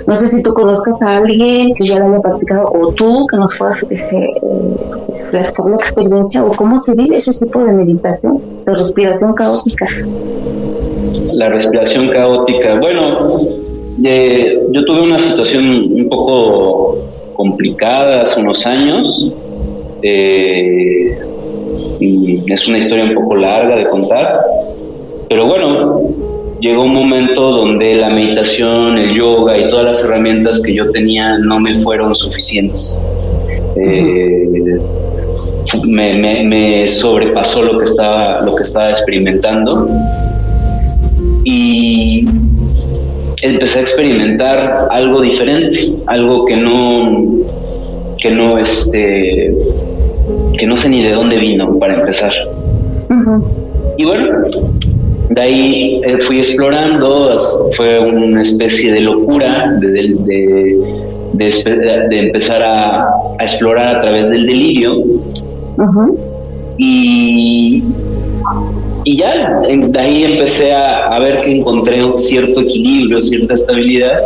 [0.08, 3.36] no sé si tú conozcas a alguien que ya la haya practicado o tú que
[3.36, 4.40] nos puedas este, eh,
[5.30, 9.86] platicar la experiencia o cómo se vive ese tipo de meditación, de respiración caótica.
[11.32, 13.38] La respiración caótica, bueno,
[14.02, 16.98] eh, yo tuve una situación un poco
[17.34, 19.32] complicada hace unos años.
[20.06, 21.16] Eh,
[21.98, 24.38] y es una historia un poco larga de contar,
[25.30, 26.02] pero bueno,
[26.60, 31.38] llegó un momento donde la meditación, el yoga y todas las herramientas que yo tenía
[31.38, 33.00] no me fueron suficientes.
[33.76, 34.78] Eh,
[35.84, 39.88] me, sobrepasó lo que estaba lo que estaba experimentando
[41.44, 42.28] y
[43.42, 47.40] empecé a experimentar algo diferente algo que no
[48.18, 49.52] que no este
[50.58, 52.32] que no sé ni de dónde vino para empezar.
[53.96, 54.48] Y bueno,
[55.30, 57.36] de ahí eh, fui explorando,
[57.76, 60.14] fue una especie de locura de,
[61.32, 63.08] de, empezar a,
[63.40, 65.04] explorar a través del delirio.
[66.76, 67.82] Y,
[69.04, 74.20] y ya, de ahí empecé a, a ver que encontré un cierto equilibrio, cierta estabilidad.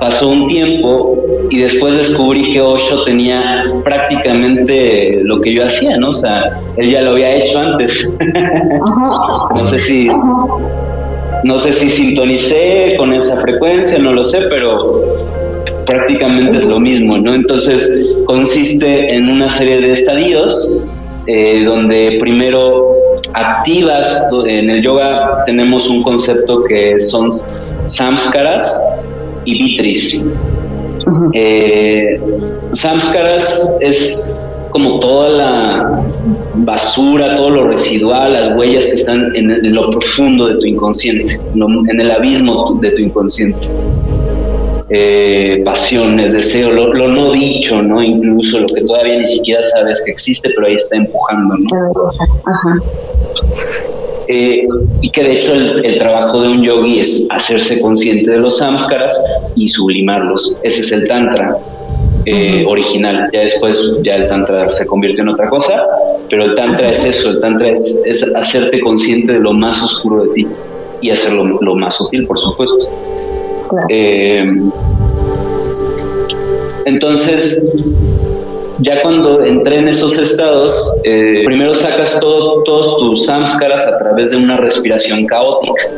[0.00, 6.08] Pasó un tiempo y después descubrí que Osho tenía prácticamente lo que yo hacía, ¿no?
[6.08, 8.18] O sea, él ya lo había hecho antes.
[9.56, 10.08] no sé si
[11.44, 15.02] no sé si sintonicé con esa frecuencia, no lo sé, pero
[15.86, 17.34] prácticamente es lo mismo, ¿no?
[17.34, 20.76] Entonces consiste en una serie de estadios
[21.26, 22.96] eh, donde primero
[23.34, 27.28] activas, en el yoga tenemos un concepto que son
[27.86, 28.82] samskaras
[29.44, 30.26] y vitris.
[31.34, 32.20] Eh,
[32.72, 34.28] samskaras es
[34.70, 36.02] como toda la
[36.56, 42.00] basura, todo lo residual, las huellas que están en, lo profundo de tu inconsciente, en
[42.00, 43.68] el abismo de tu inconsciente.
[44.92, 48.00] Eh, pasiones, deseos, lo, no dicho, ¿no?
[48.02, 51.66] Incluso lo que todavía ni siquiera sabes que existe, pero ahí está empujando, ¿no?
[54.28, 54.66] Eh,
[55.00, 59.22] y que de hecho el, trabajo de un yogi es hacerse consciente de los samskaras
[59.54, 60.58] y sublimarlos.
[60.62, 61.56] Ese es el tantra.
[62.28, 63.30] Eh, original.
[63.32, 65.80] Ya después ya el tantra se convierte en otra cosa,
[66.28, 70.24] pero el tantra es eso, el tantra es, es hacerte consciente de lo más oscuro
[70.24, 70.46] de ti
[71.02, 72.88] y hacerlo lo más sutil, por supuesto.
[73.90, 74.44] Eh,
[76.84, 77.68] entonces,
[78.78, 84.32] ya cuando entré en esos estados, eh, primero sacas todo, todos tus samskaras a través
[84.32, 85.88] de una respiración caótica,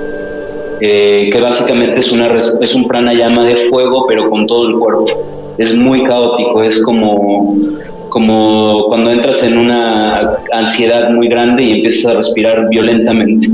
[0.81, 5.07] eh, que básicamente es, una, es un pranayama de fuego, pero con todo el cuerpo.
[5.59, 7.57] Es muy caótico, es como,
[8.11, 13.49] como cuando entras en una ansiedad muy grande y empiezas a respirar violentamente.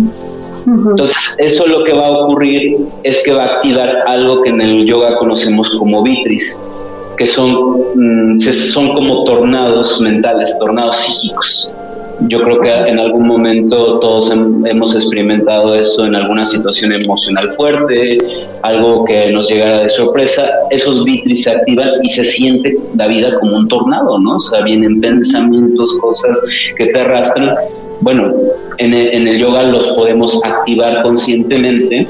[0.67, 4.61] Entonces, eso lo que va a ocurrir es que va a activar algo que en
[4.61, 6.65] el yoga conocemos como vitris,
[7.17, 11.71] que son, mm, son como tornados mentales, tornados psíquicos.
[12.29, 18.19] Yo creo que en algún momento todos hemos experimentado eso en alguna situación emocional fuerte,
[18.63, 20.49] algo que nos llega de sorpresa.
[20.71, 24.37] Esos vitris se activan y se siente la vida como un tornado, ¿no?
[24.37, 26.41] O sea, vienen pensamientos, cosas
[26.77, 27.57] que te arrastran
[28.01, 28.33] bueno,
[28.79, 32.07] en el, yoga los podemos activar conscientemente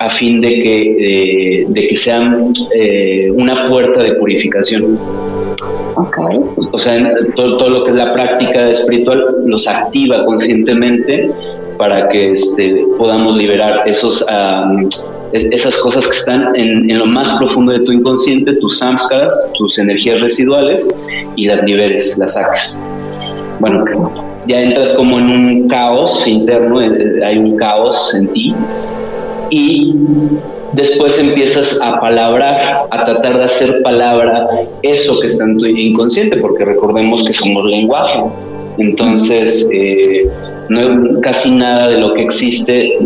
[0.00, 4.98] a fin de que, de que sean eh, una puerta de purificación.
[5.94, 6.36] Okay.
[6.72, 11.30] O sea, todo, lo que es la práctica espiritual los activa conscientemente
[11.76, 14.24] para que este, podamos liberar esos,
[15.32, 19.78] esas cosas que están en, en, lo más profundo de tu inconsciente, tus samskaras, tus
[19.78, 20.94] energías residuales,
[21.36, 22.82] y las liberes, las saques.
[23.60, 23.84] Bueno,
[24.46, 28.54] ya entras como en un caos interno, eh, eh, hay un caos en ti
[29.52, 29.94] y
[30.72, 34.48] después empiezas a palabrar, a tratar de hacer palabra
[34.82, 38.20] eso que está en tu inconsciente, porque recordemos que somos lenguaje.
[38.78, 40.26] Entonces, eh,
[40.70, 42.98] no, casi nada de lo que existe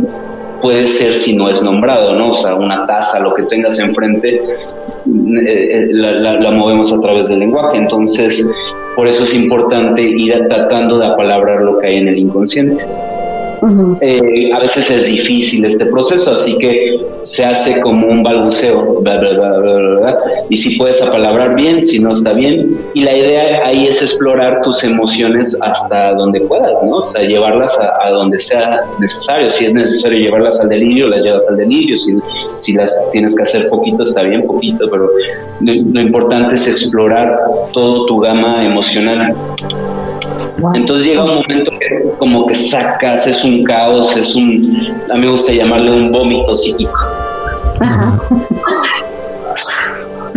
[0.62, 2.30] puede ser si no es nombrado, ¿no?
[2.30, 4.40] O sea, una taza, lo que tengas enfrente,
[5.04, 7.78] la, movemos a través del lenguaje.
[7.78, 8.48] Entonces,
[8.94, 12.84] por eso es importante ir tratando de apalabrar lo que hay en el inconsciente.
[14.00, 19.02] Eh, a veces es difícil este proceso, así que se hace como un balbuceo,
[20.48, 24.60] y si puedes apalabrar bien, si no está bien, y la idea ahí es explorar
[24.62, 26.96] tus emociones hasta donde puedas, ¿no?
[26.96, 31.48] O sea, llevarlas a, donde sea necesario, si es necesario llevarlas al delirio, las llevas
[31.48, 32.16] al delirio, si,
[32.56, 35.10] si las tienes que hacer poquito, está bien, poquito, pero
[35.60, 37.38] lo importante es explorar
[37.72, 39.34] todo tu gama emocional.
[40.74, 45.20] Entonces llega un momento que como que sacas, es un caos, es un, a mí
[45.20, 46.92] me gusta llamarle un vómito psíquico.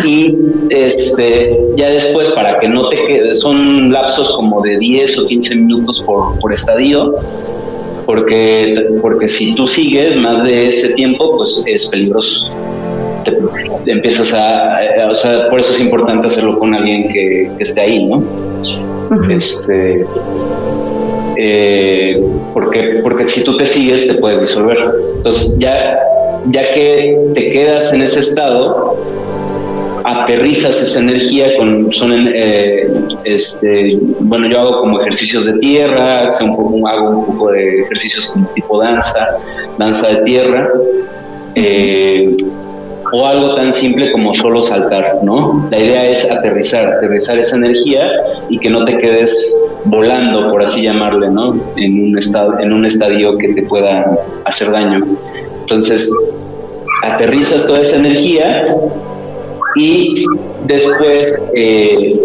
[0.05, 0.33] Y
[0.69, 5.55] este, ya después, para que no te quedes, son lapsos como de 10 o 15
[5.55, 7.15] minutos por, por estadio,
[8.05, 12.49] porque, porque si tú sigues más de ese tiempo, pues es peligroso.
[13.25, 17.81] Te, empiezas a, o sea, por eso es importante hacerlo con alguien que, que esté
[17.81, 18.23] ahí, ¿no?
[19.29, 20.05] Este,
[21.37, 24.77] eh, porque, porque si tú te sigues te puedes disolver.
[25.17, 25.99] Entonces ya,
[26.51, 28.97] ya que te quedas en ese estado,
[30.03, 32.87] aterrizas esa energía con son eh,
[33.25, 38.27] este bueno yo hago como ejercicios de tierra un poco, hago un poco de ejercicios
[38.27, 39.37] como tipo danza
[39.77, 40.69] danza de tierra
[41.55, 42.35] eh,
[43.11, 45.67] o algo tan simple como solo saltar, ¿no?
[45.71, 48.11] La idea es aterrizar, aterrizar esa energía
[48.49, 51.55] y que no te quedes volando, por así llamarle, ¿no?
[51.75, 55.05] En un estado, en un estadio que te pueda hacer daño.
[55.61, 56.11] Entonces,
[57.03, 58.75] aterrizas toda esa energía
[59.75, 60.25] y
[60.65, 62.19] después eh,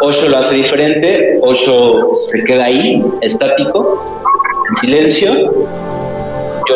[0.00, 4.22] Osho lo hace diferente, Osho se queda ahí, estático,
[4.68, 5.66] en silencio,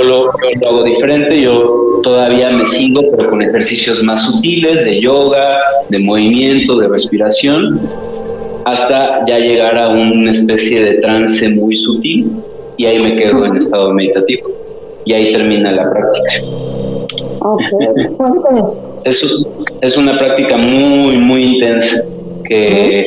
[0.03, 4.84] yo lo, yo lo hago diferente, yo todavía me sigo, pero con ejercicios más sutiles
[4.84, 7.80] de yoga, de movimiento, de respiración,
[8.64, 12.30] hasta ya llegar a una especie de trance muy sutil
[12.76, 14.51] y ahí me quedo en estado meditativo
[15.05, 16.32] y ahí termina la práctica.
[19.03, 19.22] Es,
[19.80, 22.05] es una práctica muy, muy intensa
[22.44, 23.01] que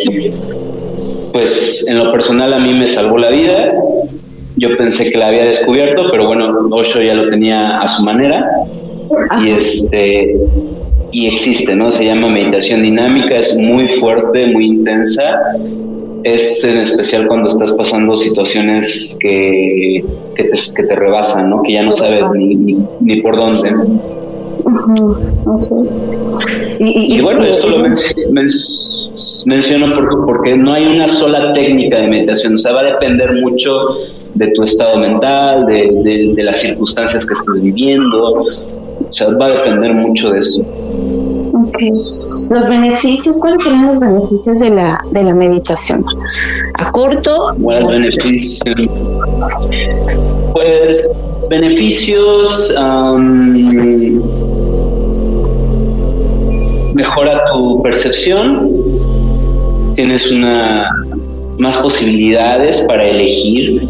[1.31, 3.73] pues en lo personal a mí me salvó la vida.
[4.63, 8.49] Yo pensé que la había descubierto, pero bueno, Osho ya lo tenía a su manera
[9.41, 10.37] y este
[11.11, 11.91] y existe, ¿no?
[11.91, 15.23] Se llama meditación dinámica, es muy fuerte, muy intensa.
[16.23, 20.01] Es en especial cuando estás pasando situaciones que,
[20.35, 21.61] que, te, rebasan, ¿no?
[21.63, 22.55] Que ya no sabes ni,
[23.01, 23.69] ni, por dónde.
[26.79, 27.79] Y, bueno, esto lo
[29.45, 33.33] menciono porque, porque no hay una sola técnica de meditación, o sea, va a depender
[33.41, 33.71] mucho
[34.35, 38.45] de tu estado mental, de, de las circunstancias que estés viviendo,
[39.07, 40.63] o sea, va a depender mucho de eso.
[41.53, 41.77] Ok.
[42.49, 46.03] Los beneficios, ¿cuáles serían los beneficios de la, de la meditación?
[46.79, 47.53] ¿A corto?
[47.57, 48.75] Beneficios.
[50.53, 51.09] Pues
[51.49, 52.73] beneficios.
[57.03, 58.71] Mejora tu percepción.
[59.95, 60.87] Tienes una
[61.57, 63.87] más posibilidades para elegir.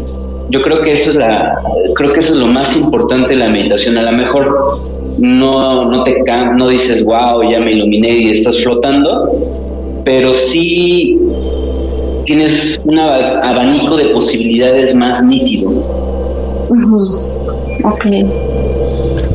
[0.50, 1.52] Yo creo que eso es la
[1.94, 3.96] creo que eso es lo más importante de la meditación.
[3.98, 4.80] A lo mejor
[5.18, 6.22] no no te
[6.56, 9.30] no dices wow ya me iluminé y estás flotando
[10.04, 11.16] pero sí
[12.26, 15.70] tienes un abanico de posibilidades más nítido.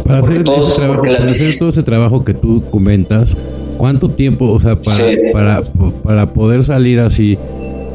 [0.05, 0.43] Para hacer, ese
[0.75, 3.35] trabajo, para hacer todo ese trabajo que tú comentas
[3.79, 5.61] cuánto tiempo o sea para para,
[6.03, 7.37] para poder salir así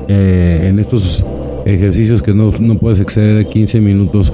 [0.08, 1.24] eh, en estos
[1.64, 4.32] ejercicios que no, no puedes exceder de 15 minutos.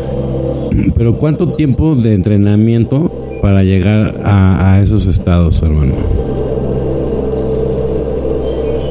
[0.96, 3.10] Pero ¿cuánto tiempo de entrenamiento
[3.42, 5.94] para llegar a, esos estados, hermano?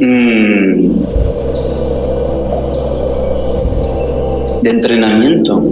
[0.02, 0.90] Mm.
[4.64, 5.64] De entrenamiento.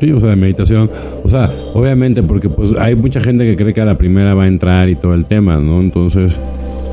[0.00, 0.90] Sí, o sea, de meditación.
[1.24, 4.44] O sea, obviamente, porque pues hay mucha gente que cree que a la primera va
[4.44, 5.80] a entrar y todo el tema, ¿no?
[5.80, 6.38] Entonces,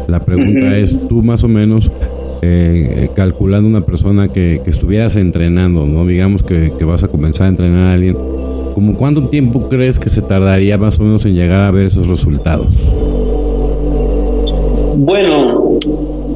[0.07, 1.91] la pregunta es, tú más o menos,
[2.41, 6.05] eh, calculando una persona que, estuvieras entrenando, ¿no?
[6.05, 8.17] Digamos que, vas a comenzar a entrenar a alguien,
[8.73, 12.07] ¿como cuánto tiempo crees que se tardaría más o menos en llegar a ver esos
[12.07, 12.67] resultados?
[14.97, 15.62] Bueno,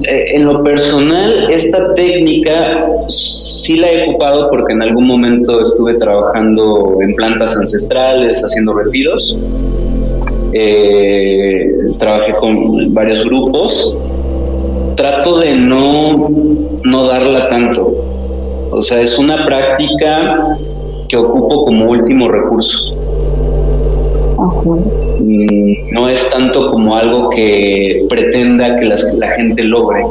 [0.08, 6.98] en lo personal, esta técnica sí la he ocupado porque en algún momento estuve trabajando
[7.02, 9.38] en plantas ancestrales, haciendo retiros.
[10.54, 13.96] Eh, trabajé con varios grupos
[14.98, 16.30] trato de no,
[16.84, 17.94] no darla tanto.
[18.72, 20.58] O sea, es una práctica
[21.08, 22.87] que ocupo como último recurso.
[25.92, 30.04] No es tanto como algo que pretenda que la gente logre.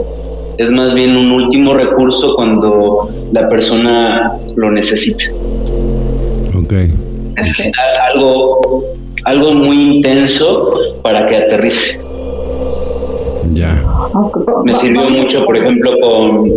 [0.58, 5.24] Es más bien un último recurso cuando la persona lo necesita.
[6.58, 6.72] Ok.
[8.14, 8.84] algo,
[9.24, 10.72] algo muy intenso
[11.02, 12.00] para que aterrice.
[13.52, 13.82] Ya.
[14.64, 16.52] Me sirvió mucho, por ejemplo, con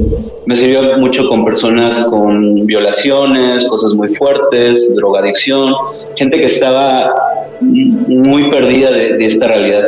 [0.50, 5.76] me sirvió mucho con personas con violaciones, cosas muy fuertes, drogadicción,
[6.16, 7.14] gente que estaba
[7.62, 9.84] muy perdida de, esta realidad.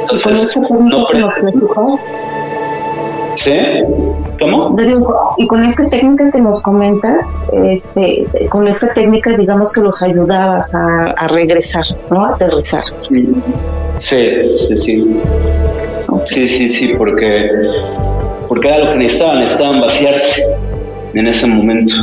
[0.00, 1.06] Entonces, no
[3.36, 3.52] ¿Sí?
[4.40, 4.76] ¿Cómo?
[5.36, 7.38] Y con esta técnica que nos comentas,
[7.70, 12.24] este, con esta técnica, digamos que los ayudabas a, regresar, ¿no?
[12.24, 12.82] A aterrizar.
[13.02, 13.28] Sí,
[13.98, 14.78] sí, sí.
[14.78, 15.16] Sí,
[16.26, 17.50] sí, sí, porque,
[18.48, 20.44] porque era lo que necesitaban, necesitaban vaciarse
[21.14, 21.94] en ese momento.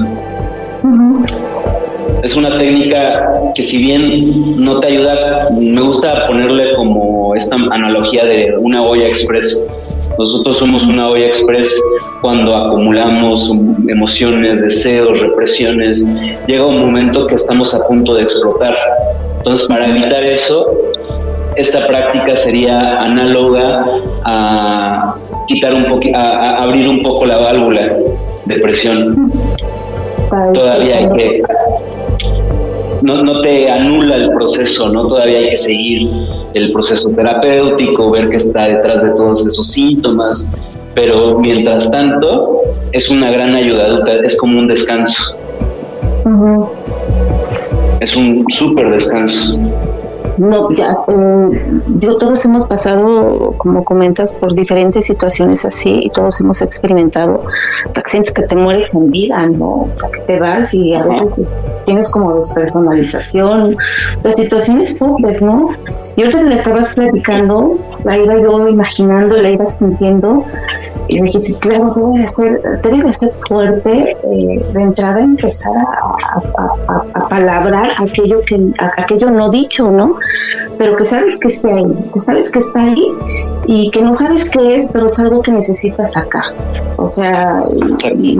[2.23, 8.25] Es una técnica que si bien no te ayuda, me gusta ponerle como esta analogía
[8.25, 9.63] de una olla express
[10.17, 11.75] nosotros somos una olla express
[12.21, 13.49] cuando acumulamos
[13.87, 16.05] emociones, deseos, represiones.
[16.47, 18.75] Llega un momento que estamos a punto de explotar.
[19.37, 20.77] Entonces, para evitar eso,
[21.55, 23.85] esta práctica sería análoga
[24.25, 25.15] a
[25.47, 27.93] quitar un poco, a, abrir un poco la válvula
[28.45, 29.31] de presión.
[30.53, 31.41] Todavía hay que
[33.01, 35.07] no, no te anula el proceso, ¿no?
[35.07, 36.09] Todavía hay que seguir
[36.53, 40.55] el proceso terapéutico, ver qué está detrás de todos esos síntomas,
[40.93, 45.35] pero mientras tanto es una gran ayuda, es como un descanso.
[47.99, 49.57] Es un súper descanso.
[50.37, 51.79] No, ya, eh,
[52.19, 57.43] todos hemos pasado, como comentas, por diferentes situaciones así y todos hemos experimentado
[57.95, 59.83] accidentes que te mueres en vida, ¿no?
[59.83, 64.97] O sea, que te vas y a veces pues, tienes como despersonalización, o sea, situaciones
[64.97, 65.69] fuertes, ¿no?
[66.15, 70.45] Y ahorita que le estabas platicando, la iba yo imaginando, la iba sintiendo
[71.07, 75.21] y me dije, sí, claro, debe de ser, debe de ser fuerte eh, de entrada
[75.21, 80.15] empezar a, a, a, palabrar aquello, que, aquello no dicho, ¿no?
[80.77, 83.07] Pero que sabes que está ahí, que sabes que está ahí
[83.65, 86.43] y que no sabes qué es, pero es algo que necesitas sacar.
[86.97, 87.61] O sea,
[88.17, 88.37] y,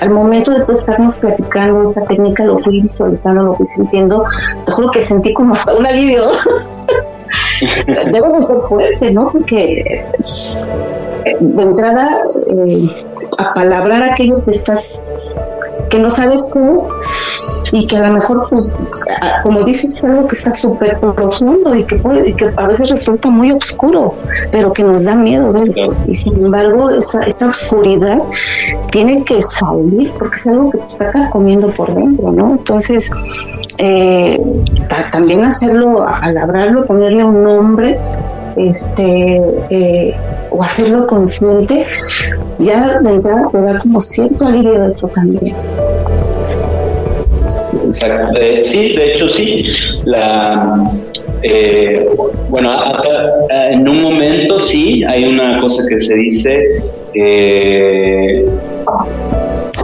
[0.00, 4.24] al, momento de estarnos platicando esta técnica, lo fui visualizando, lo fui sintiendo,
[4.64, 6.22] te juro que sentí como hasta un alivio.
[8.12, 9.30] Debo de ser fuerte, ¿no?
[9.30, 10.02] Porque
[11.24, 12.08] de entrada,
[12.66, 12.90] eh,
[13.38, 15.08] a palabrar aquello que estás,
[15.92, 18.74] que no sabes qué y que a lo mejor, pues,
[19.42, 23.28] como dices, es algo que está súper profundo y que, puede, que a veces resulta
[23.28, 24.14] muy oscuro,
[24.50, 25.70] pero que nos da miedo ver.
[26.06, 28.20] Y sin embargo, esa, esa oscuridad
[28.90, 32.52] tiene que salir porque es algo que te está comiendo por dentro, ¿no?
[32.52, 33.10] Entonces,
[33.76, 34.40] eh,
[35.10, 37.98] también hacerlo, alabrarlo, ponerle un nombre,
[38.56, 39.40] este
[39.70, 40.14] eh,
[40.50, 41.86] o hacerlo consciente,
[42.58, 45.54] ya de entrada te da como cierto alivio de eso también.
[48.40, 49.64] Eh, sí, de hecho sí.
[50.04, 50.90] La,
[51.42, 52.08] eh,
[52.48, 52.70] bueno,
[53.70, 56.82] en un momento sí hay una cosa que se dice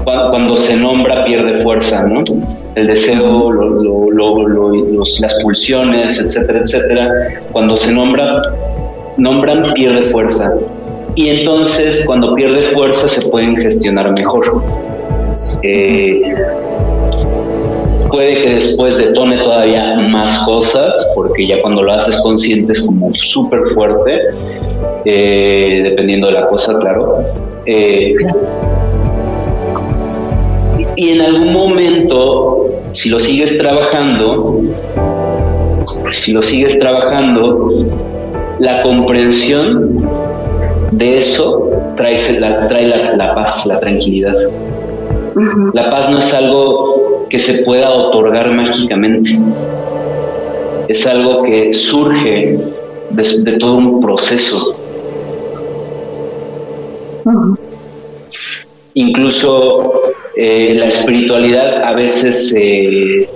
[0.04, 2.24] cuando, se nombra pierde fuerza, ¿no?
[2.78, 3.52] El deseo,
[5.20, 7.10] las pulsiones, etcétera, etcétera.
[7.52, 8.40] Cuando se nombra,
[9.16, 10.54] nombran pierde fuerza.
[11.16, 14.62] Y entonces cuando pierde fuerza se pueden gestionar mejor.
[15.62, 16.22] Eh,
[18.10, 23.12] puede que después detone todavía más cosas, porque ya cuando lo haces consciente es como
[23.14, 24.20] súper fuerte,
[25.04, 27.24] eh, dependiendo de la cosa, claro.
[27.66, 28.04] Eh,
[30.96, 34.62] y en algún momento, si lo sigues trabajando,
[36.10, 37.86] si lo sigues trabajando,
[38.58, 40.08] la comprensión
[40.92, 44.34] de eso trae la, trae la, paz, la tranquilidad.
[45.72, 49.38] La paz no es algo que se pueda otorgar mágicamente,
[50.88, 52.58] es algo que surge
[53.10, 54.74] de, todo un proceso.
[58.94, 59.92] Incluso
[60.40, 63.28] eh, la espiritualidad a veces eh,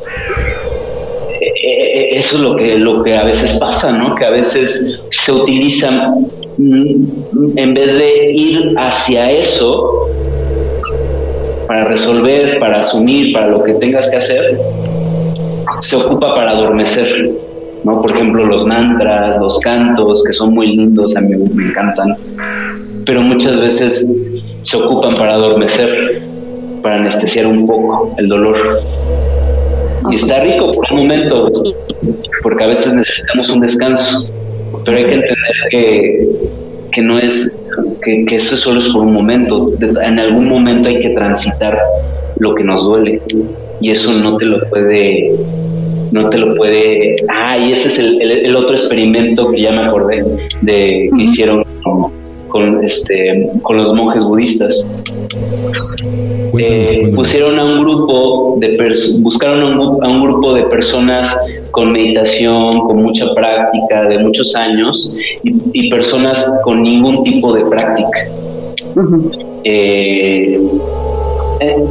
[1.40, 4.14] eh, eso es lo que lo que a veces pasa, ¿no?
[4.14, 5.90] Que a veces se utiliza
[6.58, 10.10] mm, en vez de ir hacia eso
[11.66, 14.60] para resolver, para asumir, para lo que tengas que hacer,
[15.80, 17.32] se ocupa para adormecer,
[17.82, 18.00] ¿no?
[18.00, 22.14] Por ejemplo, los mantras, los cantos, que son muy lindos, a mí me encantan,
[23.04, 24.16] pero muchas veces
[24.62, 26.30] se ocupan para adormecer
[26.82, 28.80] para anestesiar un poco el dolor.
[30.10, 31.50] Y está rico por un momento,
[32.42, 34.28] porque a veces necesitamos un descanso,
[34.84, 36.28] pero hay que entender que,
[36.90, 37.54] que no es,
[38.04, 39.72] que, que, eso solo es por un momento.
[39.80, 41.78] En algún momento hay que transitar
[42.38, 43.22] lo que nos duele
[43.80, 45.32] y eso no te lo puede
[46.12, 49.82] no te lo puede ah y ese es el, el, otro experimento que ya me
[49.82, 50.24] acordé
[50.60, 52.12] de que hicieron con,
[52.82, 54.90] este, con los monjes budistas.
[56.58, 58.76] Eh, pusieron a un grupo de
[59.20, 59.62] buscaron
[60.02, 61.34] a un, grupo de personas
[61.70, 68.28] con meditación, con mucha práctica, de muchos años, y, personas con ningún tipo de práctica.
[69.64, 70.60] Eh,
[71.60, 71.84] eh,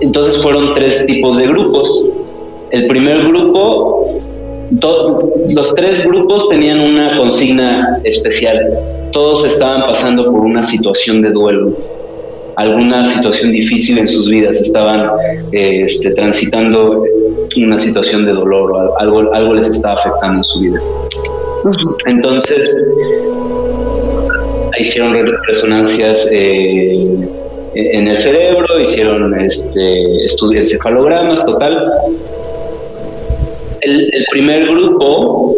[0.00, 2.04] entonces fueron tres tipos de grupos.
[2.70, 4.20] El primer grupo
[4.70, 8.58] los tres grupos tenían una consigna especial.
[9.12, 11.72] Todos estaban pasando por una situación de duelo,
[12.56, 15.10] alguna situación difícil en sus vidas, estaban
[15.52, 17.04] eh, este, transitando
[17.56, 20.80] una situación de dolor o algo, algo les estaba afectando en su vida.
[22.06, 22.86] Entonces,
[24.78, 27.28] hicieron resonancias eh,
[27.74, 31.78] en el cerebro, hicieron este, estudios encefalogramas, total
[33.86, 35.56] el, primer grupo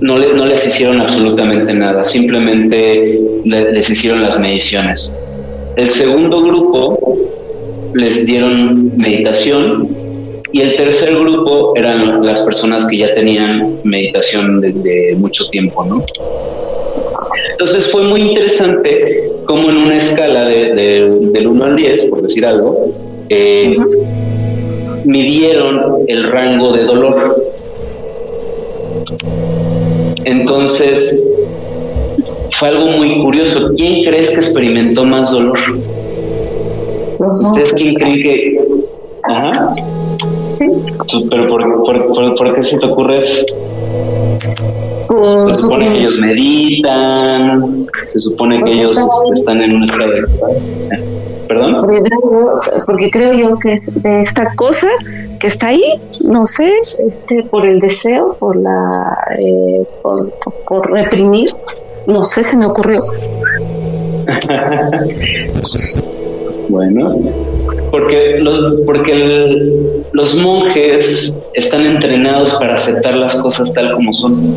[0.00, 5.14] no, no les hicieron absolutamente nada, simplemente les hicieron las mediciones.
[5.76, 7.16] El segundo grupo
[7.94, 9.88] les dieron meditación
[10.52, 16.04] y el tercer grupo eran las personas que ya tenían meditación desde mucho tiempo, ¿no?
[17.50, 20.74] Entonces fue muy interesante como en una escala de,
[21.32, 22.92] del 1 al 10, por decir algo,
[25.06, 27.42] midieron el rango de dolor.
[30.24, 31.26] Entonces,
[32.58, 33.70] fue algo muy curioso.
[33.76, 35.58] ¿Quién crees que experimentó más dolor?
[37.18, 38.58] ¿Ustedes quién creen que...?
[39.24, 39.70] Ajá.
[40.52, 40.64] Sí.
[41.30, 43.44] ¿Pero por, qué se te ocurre eso?
[45.48, 48.98] se supone que ellos meditan, se supone que ellos
[49.32, 51.15] están en un estado de...
[51.48, 51.86] ¿Perdón?
[52.86, 54.88] Porque creo, yo que es de esta cosa
[55.38, 55.84] que está ahí,
[56.24, 56.72] no sé,
[57.06, 59.84] este, por el deseo, por la, eh,
[60.66, 61.50] por reprimir,
[62.06, 63.02] no sé, se me ocurrió.
[66.68, 67.18] bueno,
[67.90, 69.72] porque los, porque
[70.12, 74.54] los monjes están entrenados para aceptar las cosas tal como son,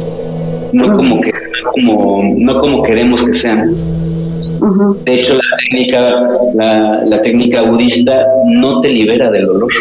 [0.73, 1.31] no como que
[1.71, 3.75] como no como queremos que sean.
[5.05, 9.71] De hecho, la técnica, la, la, técnica budista no te libera del dolor.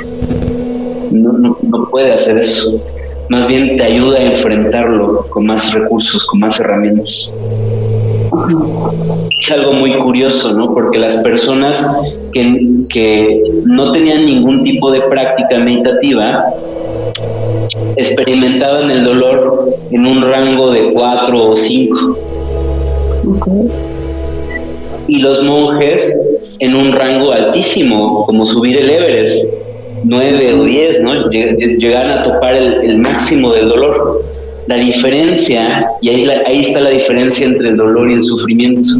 [1.11, 2.81] No, no, no puede hacer eso
[3.29, 7.37] más bien te ayuda a enfrentarlo con más recursos, con más herramientas.
[9.39, 10.73] Es algo muy curioso, ¿no?
[10.73, 11.87] Porque las personas
[12.33, 16.43] que, que no tenían ningún tipo de práctica meditativa
[17.97, 22.19] experimentaban el dolor en un rango de 4 o 5.
[25.09, 26.27] Y los monjes
[26.61, 29.55] en un rango altísimo, como subir el Everest
[30.05, 31.31] 9 o 10, ¿no?
[31.31, 34.25] Llegan a topar el, máximo del dolor.
[34.67, 38.91] La diferencia, y ahí, ahí está la diferencia entre el dolor y el sufrimiento,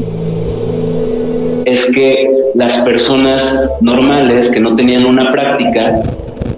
[1.67, 6.03] es que las personas normales que no tenían una práctica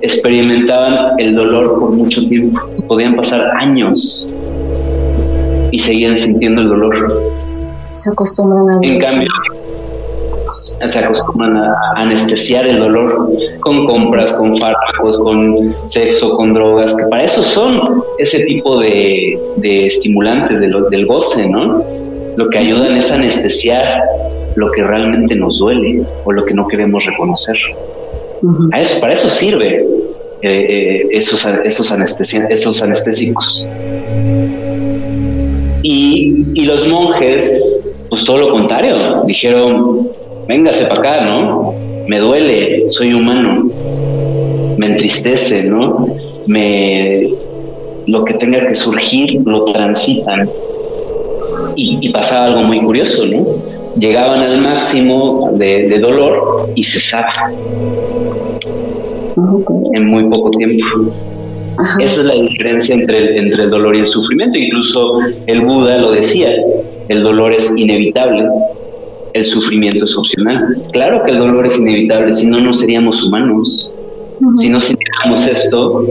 [0.03, 4.33] experimentaban el dolor por mucho tiempo, podían pasar años
[5.73, 7.40] y seguían sintiendo el dolor.
[7.91, 9.29] Se acostumbran a En cambio,
[10.85, 13.31] se acostumbran a anestesiar el dolor
[13.61, 17.83] con compras, con fármacos, con sexo, con drogas, que para eso son
[18.19, 21.85] ese tipo de, estimulantes del goce, ¿no?
[22.37, 24.03] Lo que ayudan es anestesiar
[24.57, 27.57] lo que realmente nos duele o lo que no queremos reconocer.
[28.73, 29.85] a eso, para eso sirve
[30.43, 31.95] eh, eh, esos, esos,
[32.51, 33.67] esos anestésicos.
[35.83, 37.63] Y, y los monjes,
[38.21, 40.09] pues todo lo contrario, dijeron,
[40.47, 41.73] véngase para acá, ¿no?
[42.07, 43.71] Me duele, soy humano,
[44.77, 46.07] me entristece, ¿no?
[46.47, 47.31] Me,
[48.07, 50.51] lo que tenga que surgir lo transitan.
[51.77, 53.47] Y, pasaba algo muy curioso, ¿no?
[53.97, 57.33] Llegaban al máximo de, dolor y cesaba
[59.95, 60.85] en muy poco tiempo.
[62.01, 64.59] Esa es la diferencia entre entre el dolor y el sufrimiento.
[64.59, 66.51] Incluso el Buda lo decía,
[67.09, 68.47] el dolor es inevitable,
[69.33, 70.77] el sufrimiento es opcional.
[70.93, 73.91] Claro que el dolor es inevitable, si no, no seríamos humanos.
[74.57, 76.07] Si no sintiéramos esto,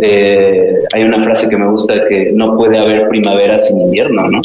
[0.00, 4.40] eh, hay una frase que me gusta que no puede haber primavera sin invierno, ¿no?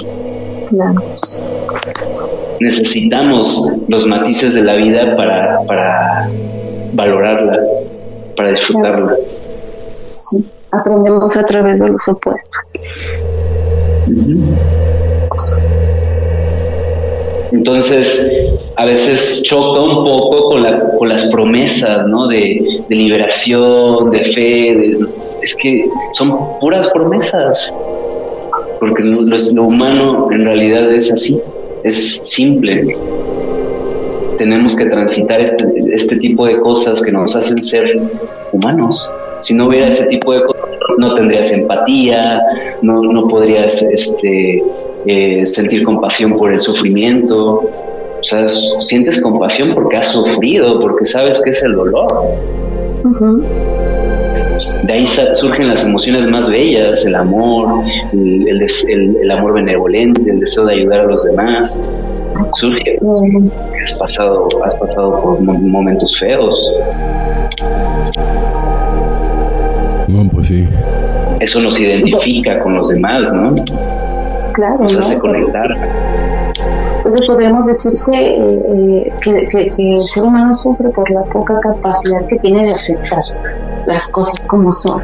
[2.59, 6.29] Necesitamos los matices de la vida para, para
[6.93, 7.59] valorarla,
[8.35, 9.15] para disfrutarla.
[10.05, 10.47] Sí.
[10.71, 12.81] Aprendemos a través de los opuestos.
[17.51, 18.29] Entonces,
[18.75, 22.27] a veces choca un poco con, la, con las promesas, ¿no?
[22.27, 24.97] De, liberación, de fe.
[25.41, 27.75] es que son puras promesas.
[28.79, 29.03] Porque
[29.53, 31.41] lo, humano en realidad es así,
[31.83, 32.95] es simple.
[34.37, 38.01] Tenemos que transitar este, este tipo de cosas que nos hacen ser
[38.53, 39.11] humanos.
[39.41, 42.41] Si no hubiera ese tipo de cosas, no tendrías empatía,
[42.81, 44.61] no, no podrías este,
[45.05, 47.69] eh, sentir compasión por el sufrimiento.
[48.19, 52.07] O sea, sientes compasión porque has sufrido, porque sabes que es el dolor.
[54.83, 57.81] De ahí surgen las emociones más bellas, el amor,
[58.11, 58.67] el,
[59.21, 61.81] el, amor benevolente, el deseo de ayudar a los demás.
[62.55, 62.91] Surge.
[63.81, 66.69] Has pasado, has pasado por momentos feos.
[70.09, 70.67] No, pues sí.
[71.39, 73.53] Eso nos identifica con los demás, ¿no?
[74.53, 75.67] Claro, nos hace conectar.
[76.97, 82.37] Entonces podemos decir eh, que, que, el ser humano sufre por la poca capacidad que
[82.39, 83.21] tiene de aceptar
[83.85, 85.01] las cosas como son.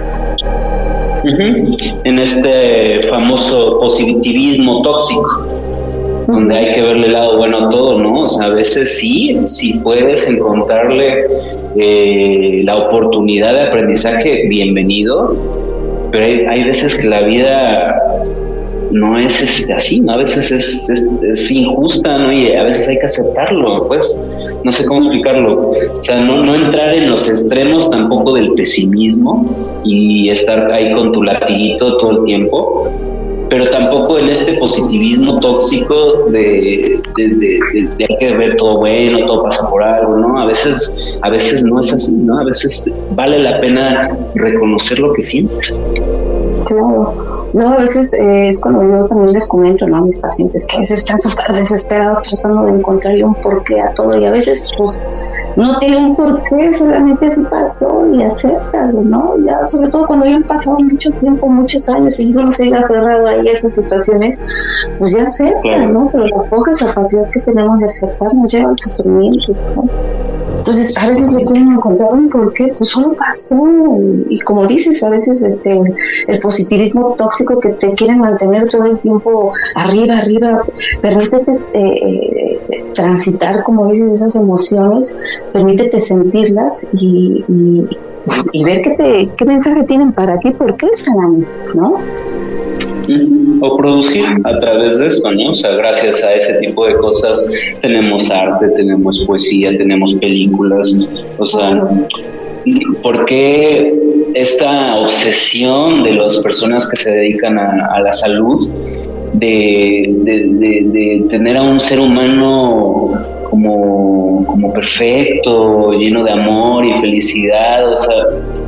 [2.04, 5.46] En este famoso positivismo tóxico,
[6.28, 8.22] donde hay que verle el lado bueno a todo, ¿no?
[8.22, 15.36] O sea, a veces sí, si puedes encontrarle eh, la oportunidad de aprendizaje, bienvenido,
[16.12, 17.96] pero hay, hay veces que la vida
[18.92, 20.14] no es este, así, ¿no?
[20.14, 22.32] A veces es, es, injusta, ¿no?
[22.32, 24.24] Y a veces hay que aceptarlo, pues.
[24.64, 29.82] no sé cómo explicarlo, o sea, no, no entrar en los extremos tampoco del pesimismo
[29.84, 32.90] y estar ahí con tu latiguito todo el tiempo,
[33.50, 37.60] pero tampoco en este positivismo tóxico de, de,
[38.00, 40.40] hay que ver todo bueno, todo pasa por algo, ¿no?
[40.40, 42.40] A veces, a veces no es así, ¿no?
[42.40, 45.80] A veces vale la pena reconocer lo que sientes.
[46.66, 47.46] Claro.
[47.54, 49.98] No, a veces eh, es cuando yo también les comento ¿no?
[49.98, 53.86] a mis pacientes que a veces están súper desesperados tratando de encontrar un porqué a
[53.94, 55.02] todo y a veces pues
[55.56, 59.36] no tiene un porqué, solamente así pasó y acéptalo, ¿no?
[59.46, 62.80] Ya, sobre todo cuando ya han pasado mucho tiempo, muchos años y uno se ha
[62.80, 64.46] aferrado ahí a esas situaciones,
[65.00, 66.10] pues ya acepta, ¿no?
[66.12, 69.84] Pero la poca capacidad que tenemos de aceptar nos lleva al sufrimiento, ¿no?
[70.66, 73.62] Entonces, a veces se quieren encontrar un porqué, pues solo pasó.
[74.28, 75.80] Y, como dices, a veces este
[76.28, 80.64] el positivismo tóxico que te quiere mantener todo el tiempo arriba, arriba,
[81.02, 85.16] permítete eh, eh, transitar, como dices, esas emociones,
[85.54, 87.46] permítete sentirlas y,
[88.64, 91.46] ver qué, te, qué mensaje tienen para ti, por qué están
[91.76, 92.00] ¿no?
[93.66, 95.52] O producir a través de eso, ¿no?
[95.52, 97.50] O sea, gracias a ese tipo de cosas
[97.82, 101.84] tenemos arte, tenemos poesía, tenemos películas, o sea,
[103.02, 103.94] ¿por qué
[104.34, 108.70] esta obsesión de las personas que se dedican a, la salud
[109.34, 113.14] de, de, tener a un ser humano
[113.50, 117.92] como, como perfecto, lleno de amor y felicidad?
[117.92, 118.16] O sea,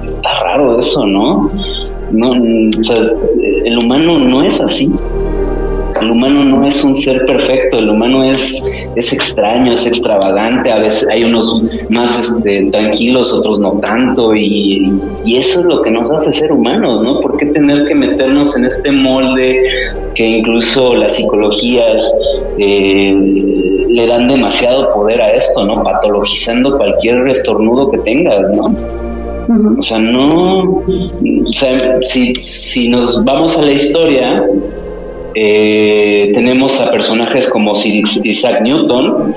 [0.07, 1.51] está raro eso, ¿no?
[2.11, 4.91] No, el humano no es así.
[6.01, 10.79] El humano no es un ser perfecto, el humano es, es extraño, es extravagante, a
[10.79, 14.93] veces hay unos más este, tranquilos, otros no tanto, y,
[15.25, 17.19] eso es lo que nos hace ser humanos, ¿no?
[17.21, 19.59] ¿Por qué tener que meternos en este molde
[20.13, 22.11] que incluso las psicologías
[22.57, 23.15] eh,
[23.87, 25.83] le dan demasiado poder a esto, ¿no?
[25.83, 28.75] Patologizando cualquier estornudo que tengas, ¿no?
[29.49, 34.45] O sea, no, o sea, si, si nos vamos a la historia,
[35.35, 39.33] eh, tenemos a personajes como Isaac Newton,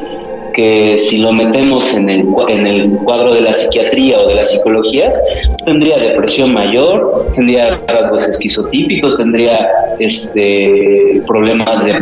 [0.55, 4.51] que si lo metemos en el, en el cuadro de la psiquiatría o de las
[4.51, 5.23] psicologías,
[5.65, 11.99] tendría depresión mayor, tendría rasgos esquizotípicos, tendría este problemas de...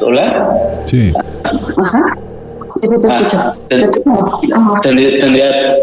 [0.00, 0.56] ¿Hola?
[0.86, 1.12] Sí.
[1.44, 2.18] Ajá.
[4.54, 5.76] Ah, tendría,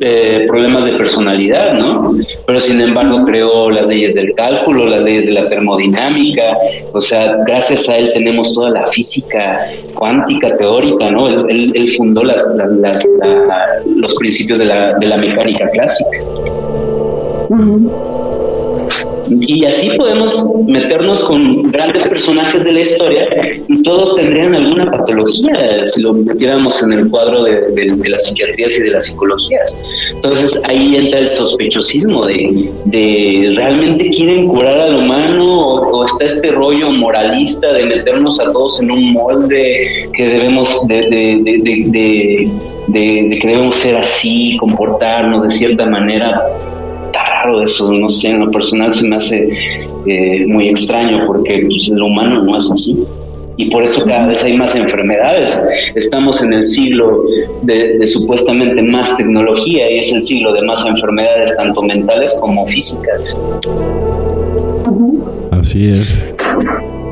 [0.00, 2.14] eh, problemas de personalidad, ¿no?
[2.46, 6.56] Pero sin embargo creó las leyes del cálculo, las leyes de la termodinámica,
[6.92, 11.28] o sea, gracias a él tenemos toda la física cuántica, teórica, ¿no?
[11.48, 12.44] Él, fundó las,
[13.96, 16.18] los principios de la, de la mecánica clásica.
[19.30, 23.28] Y así podemos meternos con grandes personajes de la historia
[23.68, 28.82] y todos tendrían alguna patología si lo metiéramos en el cuadro de, las psiquiatrías y
[28.82, 29.80] de las psicologías.
[30.14, 36.90] Entonces ahí entra el sospechosismo de, realmente quieren curar al humano o, está este rollo
[36.90, 41.00] moralista de meternos a todos en un molde que debemos de,
[42.88, 46.40] de que debemos ser así, comportarnos de cierta manera
[47.46, 49.48] raro eso, no sé, en lo personal se me hace
[50.06, 53.04] eh, muy extraño porque pues, lo humano no es así.
[53.58, 55.58] Y por eso cada vez hay más enfermedades.
[55.94, 57.24] Estamos en el siglo
[57.62, 63.38] de, supuestamente más tecnología y es el siglo de más enfermedades, tanto mentales como físicas.
[65.52, 66.22] Así es.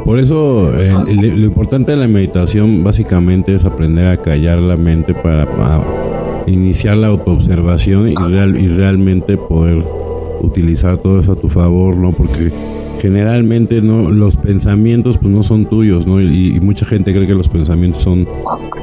[0.05, 5.47] Por eso lo importante de la meditación básicamente es aprender a callar la mente para,
[6.47, 9.83] iniciar la autoobservación y, real, y realmente poder
[10.45, 12.13] utilizar todo eso a tu favor, ¿no?
[12.13, 12.53] Porque
[13.01, 16.21] generalmente no los pensamientos pues no son tuyos, ¿no?
[16.21, 18.27] Y, mucha gente cree que los pensamientos son,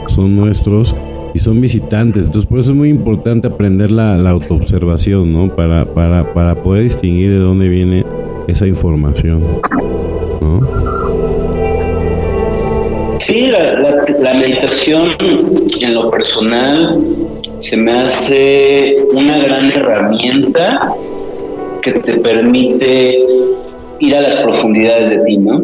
[0.09, 0.93] son nuestros
[1.33, 2.25] y son visitantes.
[2.25, 5.55] Entonces por eso es muy importante aprender la, la autoobservación, ¿no?
[5.55, 8.05] Para, para, para poder distinguir de dónde viene
[8.47, 9.41] esa información,
[10.41, 10.59] ¿no?
[13.19, 15.11] Sí, la, la meditación
[15.79, 16.99] en lo personal
[17.59, 20.95] se me hace una gran herramienta
[21.81, 23.19] que te permite
[23.99, 25.61] ir a las profundidades de ti, ¿no?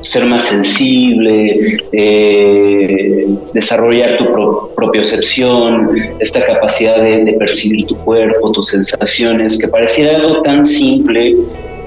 [0.00, 4.26] Ser más sensible, eh, desarrollar tu
[4.74, 11.36] propia percepción, esta capacidad de, percibir tu cuerpo, tus sensaciones, que pareciera algo tan simple,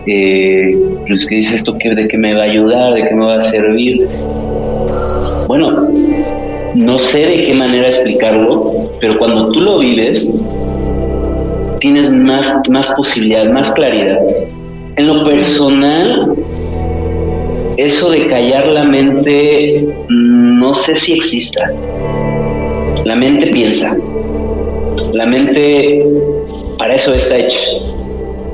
[0.08, 3.36] eh, pues que dices esto de qué me va a ayudar, de qué me va
[3.38, 4.08] a servir.
[5.48, 5.86] Bueno,
[6.76, 10.36] no sé de qué manera explicarlo, pero cuando tú lo vives,
[11.80, 14.20] tienes más, más posibilidad, más claridad.
[14.96, 16.36] En lo personal,
[17.78, 21.72] eso de callar la mente no sé si exista.
[23.06, 23.96] La mente piensa.
[25.14, 26.06] La mente
[26.78, 27.60] para eso está hecha.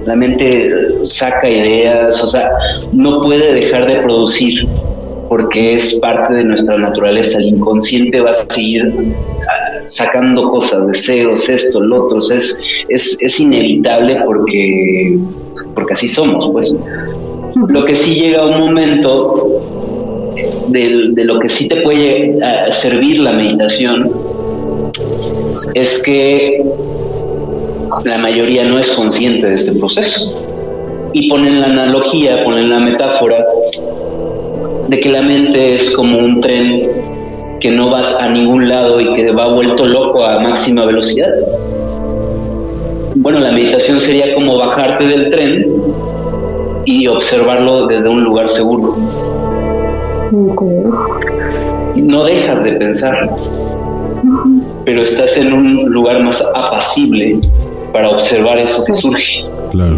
[0.05, 0.69] La mente
[1.03, 2.49] saca ideas, o sea,
[2.91, 4.67] no puede dejar de producir
[5.33, 7.39] porque es parte de nuestra naturaleza.
[7.39, 8.83] El inconsciente va a seguir
[9.49, 12.19] ah, sacando cosas, deseos, esto, lo otro.
[12.19, 15.17] Es, es, es inevitable porque,
[15.73, 16.79] porque así somos, pues.
[17.69, 20.31] Lo que sí llega un momento
[20.67, 24.11] de, de lo que sí te puede ah, servir la meditación
[25.73, 26.63] es que
[28.05, 30.31] la mayoría no es consciente de este proceso.
[31.11, 33.43] Y ponen la analogía, ponen la metáfora
[34.87, 36.89] de que la mente es como un tren
[37.59, 41.31] que no vas a ningún lado y que va vuelto loco a máxima velocidad.
[43.15, 45.65] Bueno, la meditación sería como bajarte del tren
[46.85, 48.97] y observarlo desde un lugar seguro.
[51.95, 53.29] No dejas de pensar,
[54.83, 57.39] pero estás en un lugar más apacible
[57.93, 59.45] para observar eso que surge.
[59.71, 59.97] Claro.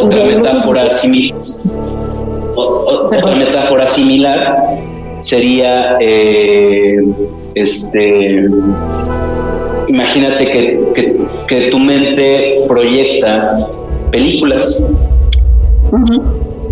[0.00, 1.36] Otra metáfora similar,
[2.54, 4.56] otra metáfora similar
[5.20, 6.96] sería eh,
[7.54, 8.46] este
[9.88, 11.16] imagínate que,
[11.48, 13.66] que, tu mente proyecta
[14.12, 14.82] películas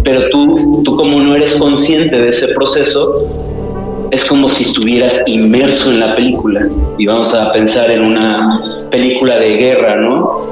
[0.05, 3.27] pero tú, tú como no eres consciente de ese proceso
[4.11, 6.69] es como si estuvieras inmerso en la película.
[6.99, 10.43] Y vamos a pensar en una película de guerra, ¿no?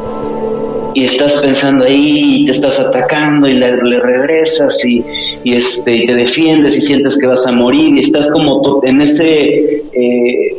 [0.94, 5.04] Y estás pensando ahí, y te estás atacando y le, regresas y,
[5.42, 9.00] y, este, y te defiendes y sientes que vas a morir y estás como en
[9.00, 10.56] ese, eh,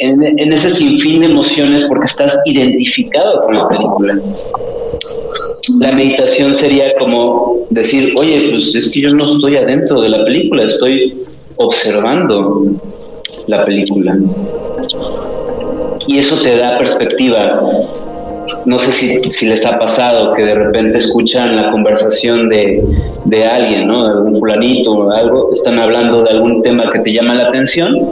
[0.00, 4.20] en, en ese sinfín de emociones porque estás identificado con la película.
[5.80, 10.24] La meditación sería como decir, oye, pues es que yo no estoy adentro de la
[10.24, 11.14] película, estoy
[11.56, 12.64] observando
[13.46, 14.16] la película.
[16.06, 17.60] Y eso te da perspectiva.
[18.64, 22.82] No sé si, les ha pasado que de repente escuchan la conversación de,
[23.24, 24.04] de alguien, ¿no?
[24.04, 28.10] De algún fulanito o algo, están hablando de algún tema que te llama la atención,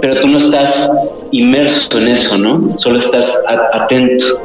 [0.00, 0.90] pero tú no estás
[1.30, 2.76] inmerso en eso, ¿no?
[2.78, 3.42] Solo estás
[3.72, 4.38] atento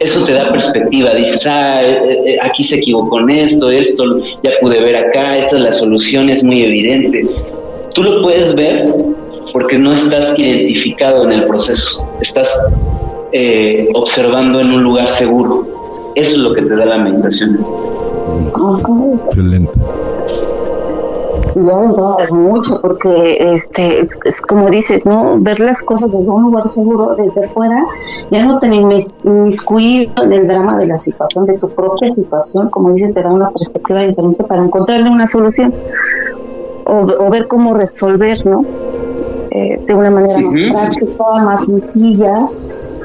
[0.00, 4.02] eso te da perspectiva, dices, ah, eh, eh, aquí se equivocó en esto, esto,
[4.42, 7.26] ya pude ver acá, esta es la solución, es muy evidente.
[7.94, 8.86] Tú lo puedes ver
[9.52, 12.48] porque no estás identificado en el proceso, estás
[13.32, 15.66] eh, observando en un lugar seguro.
[16.14, 17.64] Eso es lo que te da la meditación.
[19.26, 19.70] Excelente
[21.54, 27.14] ya mucho porque este es, como dices no ver las cosas desde un lugar seguro
[27.16, 27.84] desde fuera
[28.30, 32.70] ya no tener mis, miscuido en el drama de la situación de tu propia situación
[32.70, 35.74] como dices te da una perspectiva diferente para encontrarle una solución
[36.86, 38.64] o, ver cómo resolver no
[39.50, 42.46] eh, de una manera más práctica más sencilla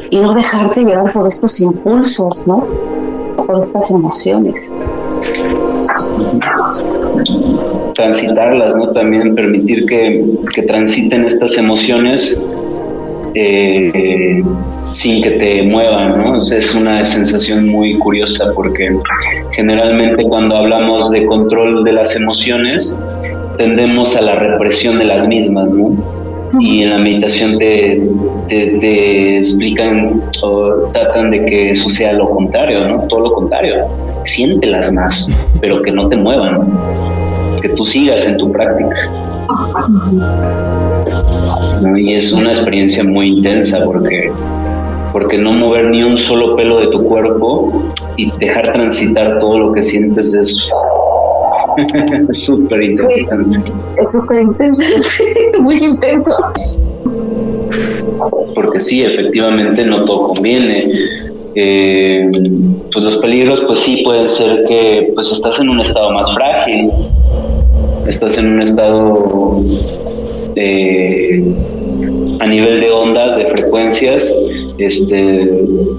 [0.10, 2.66] y no dejarte llevar por estos impulsos no
[3.38, 4.78] por estas emociones
[7.96, 8.92] transitarlas, ¿no?
[8.92, 12.42] También permitir que, transiten estas emociones
[13.34, 14.44] eh,
[14.94, 16.38] sin que te muevan, ¿no?
[16.38, 18.88] es una sensación muy curiosa porque
[19.52, 22.98] generalmente cuando hablamos de control de las emociones
[23.58, 26.25] tendemos a la represión de las mismas, ¿no?
[26.60, 28.08] Y en la meditación te,
[28.48, 33.08] te, explican o tratan de que eso sea lo contrario, ¿no?
[33.08, 33.86] Todo lo contrario.
[34.24, 36.68] Siéntelas más, pero que no te muevan
[37.62, 38.96] que tú sigas en tu práctica.
[41.98, 44.32] Y es una experiencia muy intensa porque,
[45.12, 49.74] porque no mover ni un solo pelo de tu cuerpo y dejar transitar todo lo
[49.74, 50.72] que sientes es
[52.32, 53.60] súper interesante.
[53.98, 54.84] Es súper intenso,
[55.62, 56.34] muy intenso.
[58.54, 60.92] Porque sí, efectivamente no todo conviene.
[61.56, 62.30] Eh,
[62.92, 66.92] pues los peligros pues sí pueden ser que pues estás en un estado más frágil
[68.08, 69.64] estás en un estado
[72.40, 74.34] a nivel de ondas, de frecuencias,
[74.78, 75.50] este,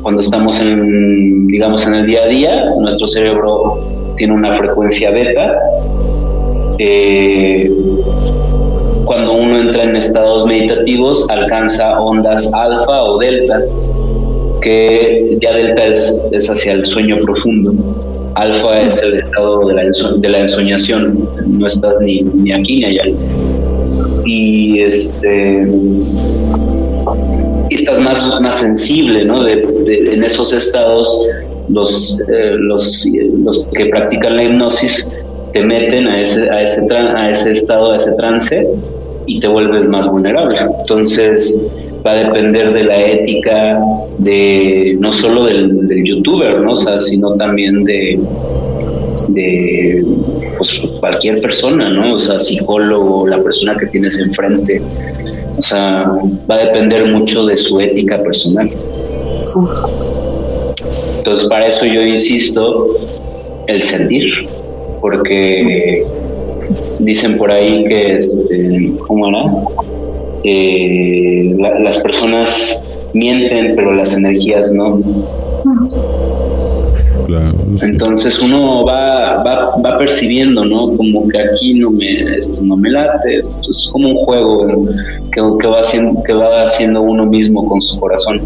[0.02, 3.78] cuando estamos en, digamos, en el día a día, nuestro cerebro
[4.16, 5.58] tiene una frecuencia beta.
[6.78, 7.70] Eh,
[9.04, 13.62] cuando uno entra en estados meditativos, alcanza ondas alfa o delta,
[14.62, 17.72] que ya delta es, es hacia el sueño profundo.
[18.34, 19.82] Alfa es el estado de la,
[20.18, 23.04] de la ensoñación, no estás ni, ni aquí ni allá.
[24.26, 25.66] Y este
[27.70, 29.46] estás más, más sensible, ¿no?
[29.46, 31.22] en esos estados
[31.68, 33.06] los, eh, los,
[33.44, 35.12] los que practican la hipnosis
[35.52, 38.66] te meten a ese, a ese, a ese estado, a ese trance
[39.26, 40.58] y te vuelves más vulnerable.
[40.80, 41.66] Entonces
[42.06, 43.80] va a depender de la ética
[44.18, 46.76] de no solo del, youtuber, ¿no?
[46.76, 48.20] sino también de,
[49.28, 50.04] de
[50.56, 52.14] pues, cualquier persona, ¿no?
[52.14, 54.80] O sea, psicólogo, la persona que tienes enfrente.
[55.56, 56.12] O sea,
[56.48, 58.70] va a depender mucho de su ética personal.
[61.26, 62.86] Entonces, para eso yo insisto
[63.66, 64.48] el sentir,
[65.00, 66.04] porque
[67.00, 69.42] dicen por ahí que, este, ¿cómo era?
[71.82, 72.80] las personas
[73.12, 75.00] mienten, pero las energías no.
[77.82, 80.96] Entonces uno va, va, va, percibiendo, ¿no?
[80.96, 84.86] Como que aquí no me, esto no me late, es como un juego
[85.32, 88.40] que, que, va haciendo, que va haciendo uno mismo con su corazón.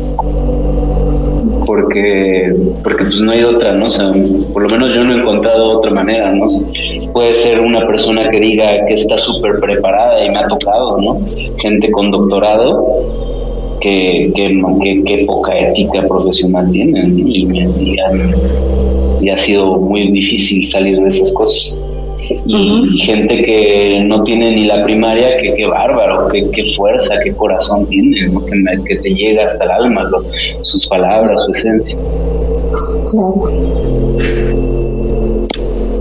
[1.71, 2.53] Porque,
[2.83, 3.87] porque pues no hay otra, ¿no?
[4.53, 6.47] Por lo menos yo no he encontrado otra manera, ¿no?
[7.13, 11.21] Puede ser una persona que diga que está súper preparada y me ha tocado, ¿no?
[11.63, 13.05] Gente con doctorado
[13.81, 18.01] que, que, poca ética profesional tienen y,
[19.31, 21.81] ha sido muy difícil salir de esas cosas.
[22.47, 27.87] Y, gente que no tiene ni la primaria, que qué bárbaro, qué, fuerza, qué corazón
[27.89, 28.31] tiene,
[28.87, 30.09] que, te llega hasta el alma,
[30.63, 31.99] sus palabras, su esencia.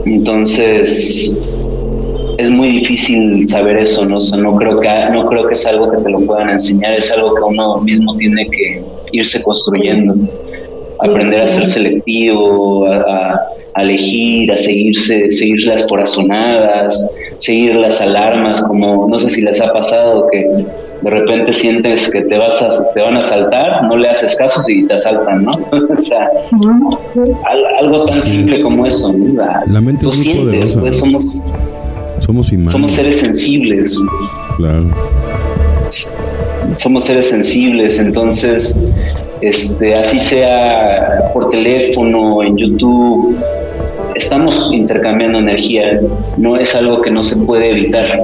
[0.05, 1.35] Entonces,
[2.37, 4.17] es muy difícil saber eso, ¿no?
[4.37, 7.35] no creo que no creo que es algo que te lo puedan enseñar, es algo
[7.35, 10.15] que uno mismo tiene que irse construyendo.
[10.99, 13.39] Aprender a ser selectivo, a,
[13.77, 19.71] elegir, a seguirse, seguir las corazonadas, seguir las alarmas, como no sé si les ha
[19.71, 20.39] pasado que
[21.01, 24.59] de repente sientes que te vas a, te van a saltar, no le haces caso
[24.67, 25.51] y te asaltan, ¿no?
[25.97, 26.29] o sea,
[27.79, 29.41] algo tan simple como eso, ¿no?
[29.67, 30.81] La, mente es muy poderosa.
[30.81, 31.55] Pues, somos
[32.29, 33.97] somos Somos seres sensibles.
[34.57, 34.85] Claro.
[36.77, 38.85] Somos seres sensibles, entonces,
[39.41, 43.37] este, así sea por teléfono, en YouTube,
[44.15, 46.01] estamos intercambiando energía,
[46.37, 48.19] no es algo que no se puede evitar.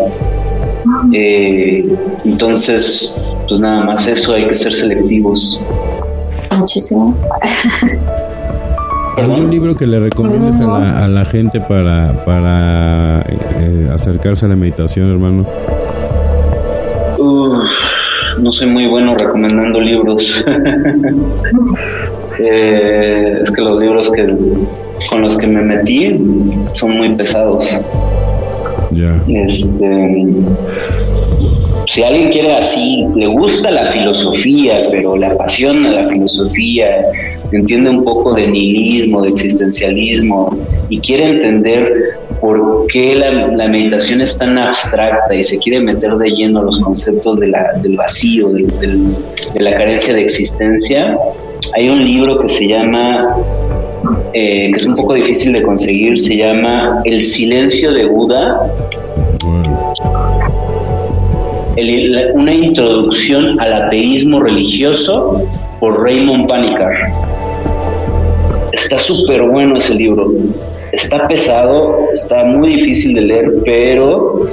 [1.13, 1.85] Eh,
[2.25, 5.59] entonces, pues nada más eso, hay que ser selectivos.
[6.51, 7.15] Muchísimo.
[9.17, 15.09] ¿Algún libro que le recomiendes a la, gente para, para eh, acercarse a la meditación,
[15.09, 15.45] hermano?
[18.41, 20.43] No soy muy bueno recomendando libros.
[22.37, 24.27] Eh, es que los libros que
[25.09, 26.19] con los que me metí
[26.73, 27.65] son muy pesados.
[28.91, 29.15] Ya.
[29.25, 30.25] Este,
[31.87, 36.87] si alguien quiere así, le gusta la filosofía, pero le apasiona la filosofía,
[37.51, 40.57] entiende un poco de nihilismo, de existencialismo
[40.89, 46.29] y quiere entender por qué la, meditación es tan abstracta y se quiere meter de
[46.29, 51.17] lleno los conceptos de la, del vacío, de la carencia de existencia,
[51.75, 53.35] hay un libro que se llama,
[54.33, 58.71] eh, que es un poco difícil de conseguir, se llama El silencio de Buda.
[62.35, 65.41] una introducción al ateísmo religioso
[65.79, 66.93] por Raymond Panikar.
[68.71, 70.31] Está súper bueno ese libro.
[70.95, 74.47] Está pesado, está muy difícil de leer, pero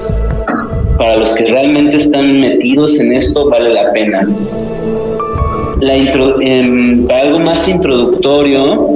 [0.99, 4.29] para los que realmente están metidos en esto vale la pena.
[5.81, 8.89] La em, para algo más introductorio,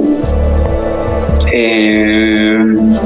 [1.53, 2.97] em,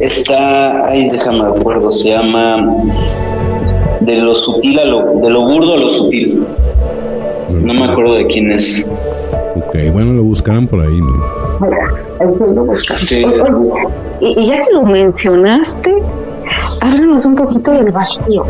[0.00, 2.74] está, ay, déjame acuerdo, se llama
[4.00, 6.42] de lo sutil a lo, de lo burdo a lo sutil.
[7.52, 8.88] No me acuerdo de quién es.
[9.56, 11.66] Ok, bueno, lo buscarán por ahí, ¿no?
[12.54, 13.24] lo Sí.
[14.20, 15.94] y, ya que lo mencionaste,
[16.82, 18.44] háblanos un poquito del vacío.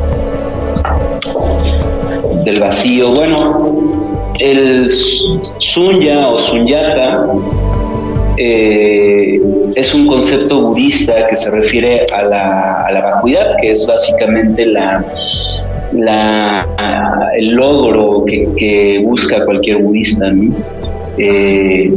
[2.44, 4.90] Del vacío, bueno, el
[5.59, 7.26] sunya o sunyata
[8.36, 9.40] eh,
[9.74, 14.66] es un concepto budista que se refiere a la, a la vacuidad, que es básicamente
[14.66, 15.05] la,
[15.93, 16.66] la,
[17.36, 20.32] el logro que, busca cualquier budista.
[21.18, 21.93] Eh,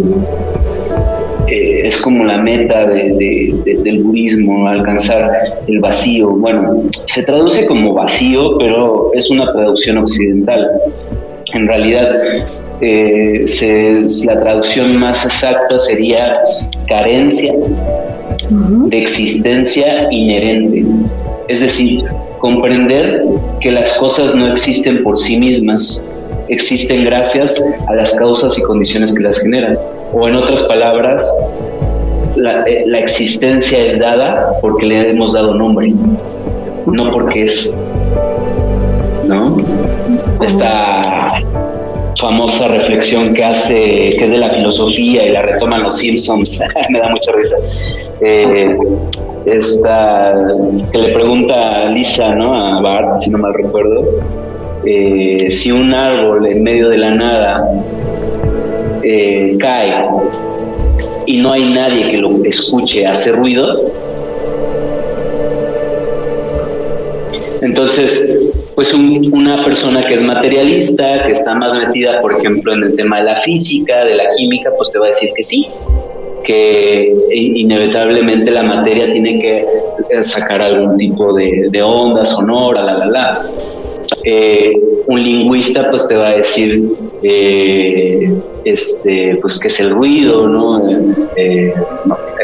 [1.48, 5.30] eh, es como la meta del budismo, alcanzar
[5.68, 6.30] el vacío.
[6.30, 10.68] Bueno, se traduce como vacío, pero es una traducción occidental.
[11.54, 12.10] En realidad,
[12.82, 13.46] eh,
[14.26, 16.34] la traducción más exacta sería
[16.88, 17.54] carencia
[18.88, 20.86] de existencia inherente.
[21.48, 22.04] Es decir,
[22.44, 23.24] comprender
[23.62, 26.06] que las cosas no existen por sí mismas,
[26.50, 29.78] existen gracias a las causas y condiciones que las generan.
[30.12, 31.26] O en otras palabras,
[32.36, 35.94] la, eh, la existencia es dada porque le hemos dado nombre,
[36.86, 37.78] no porque es,
[39.26, 39.56] ¿no?
[40.42, 41.42] Esta
[42.20, 43.76] famosa reflexión que hace,
[44.18, 47.56] que es de la filosofía y la retoman los Simpsons, me da mucha risa.
[48.20, 48.76] Eh,
[49.46, 50.34] esta
[50.92, 52.54] que le pregunta a Lisa, ¿no?
[52.54, 54.04] A Bart, si no mal recuerdo,
[54.86, 57.70] eh, si un árbol en medio de la nada
[59.02, 60.06] eh, cae
[61.26, 63.92] y no hay nadie que lo escuche hacer ruido,
[67.62, 68.34] entonces
[68.76, 73.20] pues una persona que es materialista, que está más metida, por ejemplo, en el tema
[73.20, 75.68] de la física, de la química, pues te va a decir que sí,
[76.44, 79.66] que inevitablemente la materia tiene que
[80.22, 83.46] sacar algún tipo de, de onda sonora, la, la, la.
[84.26, 84.72] Eh,
[85.08, 86.82] un lingüista pues te va a decir
[87.22, 88.34] eh,
[88.64, 90.82] este pues que es el ruido no
[91.36, 91.74] eh,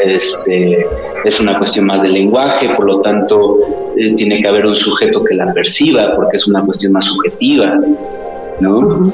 [0.04, 0.86] este
[1.24, 3.60] es una cuestión más del lenguaje por lo tanto
[4.14, 7.80] tiene que haber un sujeto que la perciba porque es una cuestión más subjetiva
[8.60, 9.10] no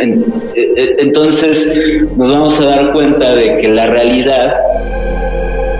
[0.00, 1.78] entonces
[2.16, 4.54] nos vamos a dar cuenta de que la realidad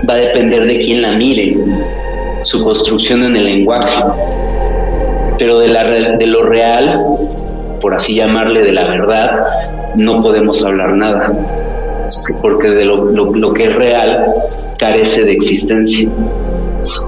[0.09, 1.57] va a depender de quién la mire
[2.43, 3.89] su construcción en el lenguaje
[5.41, 7.03] pero de lo real,
[7.81, 9.31] por así llamarle, de la verdad,
[9.95, 11.33] no podemos hablar nada,
[12.43, 14.23] porque de lo, que es real
[14.77, 16.07] carece de existencia.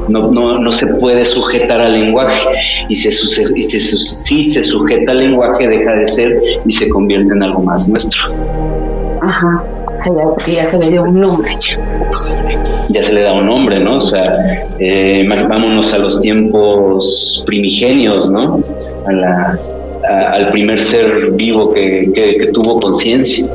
[0.10, 2.48] No, no, se puede sujetar al lenguaje
[2.90, 3.10] y, se,
[3.56, 7.62] y se, si se sujeta al lenguaje deja de ser y se convierte en algo
[7.62, 8.34] más nuestro.
[9.22, 9.64] Ajá
[10.46, 11.52] ya, se le dio un nombre.
[12.90, 13.98] Ya se le da un nombre, ¿no?
[13.98, 18.62] O sea, eh, vámonos a los tiempos primigenios, ¿no?
[19.08, 19.60] A la,
[20.32, 23.48] al primer ser vivo que, tuvo conciencia.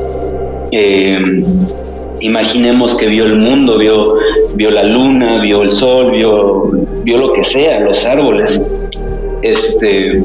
[0.73, 1.19] Eh,
[2.21, 4.14] imaginemos que vio el mundo, vio,
[4.55, 6.71] vio la luna, vio el sol, vio,
[7.05, 8.62] vio lo que sea, los árboles.
[9.43, 10.23] Este,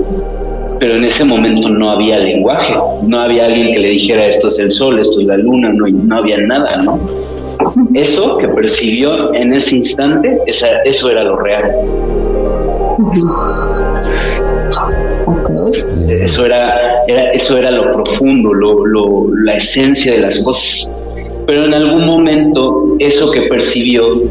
[0.79, 4.59] pero en ese momento no había lenguaje, no había alguien que le dijera esto es
[4.59, 6.99] el sol, esto es la luna, no, no había nada, ¿no?
[7.93, 11.71] Eso que percibió en ese instante, eso era lo real.
[16.09, 18.51] Eso era, eso era lo profundo,
[19.43, 20.95] la esencia de las cosas.
[21.45, 24.21] Pero en algún momento eso que percibió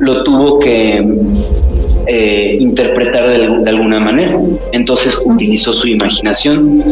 [0.00, 1.02] lo tuvo que
[2.06, 4.40] eh, interpretar de, alguna manera.
[4.72, 6.82] Entonces utilizó su imaginación.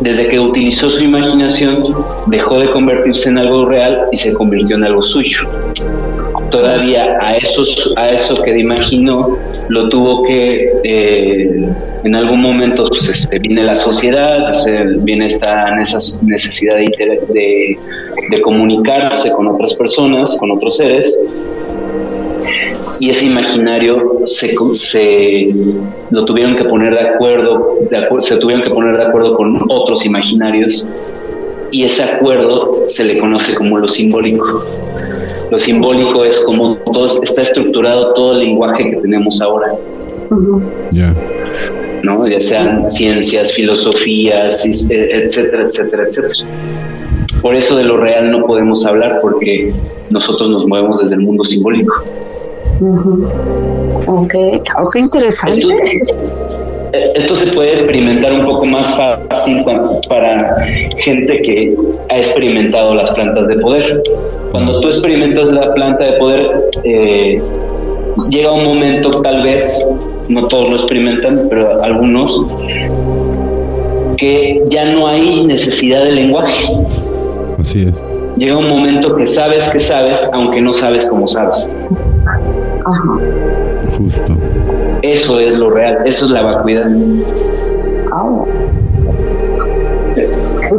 [0.00, 1.94] Desde que utilizó su imaginación,
[2.26, 5.40] dejó de convertirse en algo real y se convirtió en algo suyo.
[6.50, 9.36] Todavía a, a eso que imaginó
[9.68, 11.68] lo tuvo que, eh,
[12.04, 14.50] en algún momento, pues, este, viene la sociedad,
[14.98, 17.78] viene esta necesidad de,
[18.30, 21.18] de comunicarse con otras personas, con otros seres,
[23.00, 25.54] y ese imaginario se, se
[26.10, 30.04] lo tuvieron que poner de acuerdo, de se tuvieron que poner de acuerdo con otros
[30.04, 30.86] imaginarios
[31.72, 34.64] y ese acuerdo se le conoce como lo simbólico.
[35.50, 39.72] Lo simbólico es como todo está estructurado todo el lenguaje que tenemos ahora.
[40.92, 41.14] Ya.
[42.02, 42.26] ¿no?
[42.28, 46.34] Ya sean ciencias, filosofías, etcétera, etcétera, etcétera.
[47.40, 49.72] Por eso de lo real no podemos hablar porque
[50.10, 51.94] nosotros nos movemos desde el mundo simbólico.
[52.80, 54.34] Ok,
[54.82, 55.60] ok, interesante.
[56.92, 59.64] Eh, esto, se puede experimentar un poco más fácil
[60.08, 60.66] para
[60.98, 61.76] gente que
[62.08, 64.02] ha experimentado las plantas de poder.
[64.50, 67.40] Cuando tú experimentas la planta de poder, eh,
[68.30, 69.86] llega un momento, tal vez,
[70.28, 72.40] no todos lo experimentan, pero algunos,
[74.16, 76.66] que ya no hay necesidad de lenguaje.
[77.58, 78.09] Así es.
[78.40, 81.70] Llega un momento que sabes que sabes, aunque no sabes cómo sabes.
[83.98, 84.34] Justo.
[85.02, 86.86] Eso es lo real, eso es la vacuidad.
[88.10, 88.44] Ah.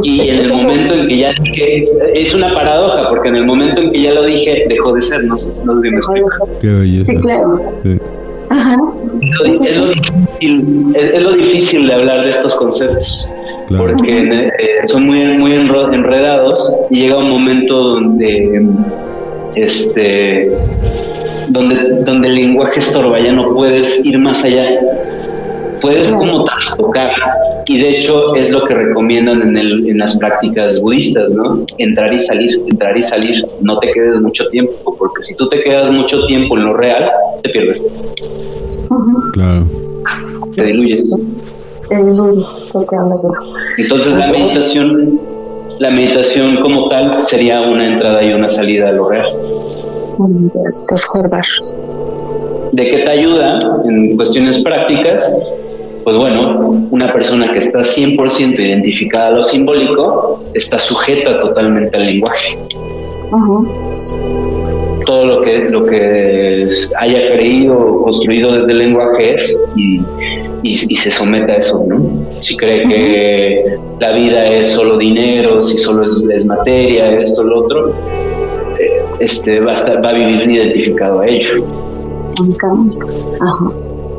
[0.02, 1.84] Y en el momento en que ya dije,
[2.16, 5.22] es una paradoja, porque en el momento en que ya lo dije, dejó de ser,
[5.22, 6.48] no sé, no sé si me explico.
[6.60, 7.12] Qué belleza.
[7.12, 7.20] Es,
[9.38, 13.32] lo difícil, es, lo difícil de hablar de estos conceptos,
[13.78, 14.50] porque eh,
[14.84, 18.66] son muy, muy enredados y llega un momento donde
[19.54, 20.50] este
[21.48, 24.66] donde, donde el lenguaje estorba, ya no puedes ir más allá.
[25.80, 27.10] Puedes como trastocar,
[27.66, 31.64] y de hecho es lo que recomiendan en, el, en las prácticas budistas, ¿no?
[31.78, 35.62] Entrar y salir, entrar y salir, no te quedes mucho tiempo, porque si tú te
[35.62, 37.10] quedas mucho tiempo en lo real,
[37.42, 37.84] te pierdes.
[39.32, 39.66] Claro.
[40.54, 41.14] Te diluyes.
[43.78, 45.20] Entonces la meditación,
[45.78, 49.28] la meditación como tal sería una entrada y una salida a lo real.
[50.18, 51.44] De observar.
[52.72, 55.34] ¿De qué te ayuda en cuestiones prácticas?
[56.04, 62.06] Pues bueno, una persona que está 100% identificada a lo simbólico está sujeta totalmente al
[62.06, 62.58] lenguaje.
[65.06, 70.00] Todo lo que, lo que haya creído o construido desde el lenguaje es y,
[70.62, 72.00] y, se somete a eso, ¿no?
[72.40, 77.94] Si cree que la vida es solo dinero, si solo es, materia, esto, lo otro,
[78.78, 81.64] eh, este, va, a estar, va a vivir identificado a ello.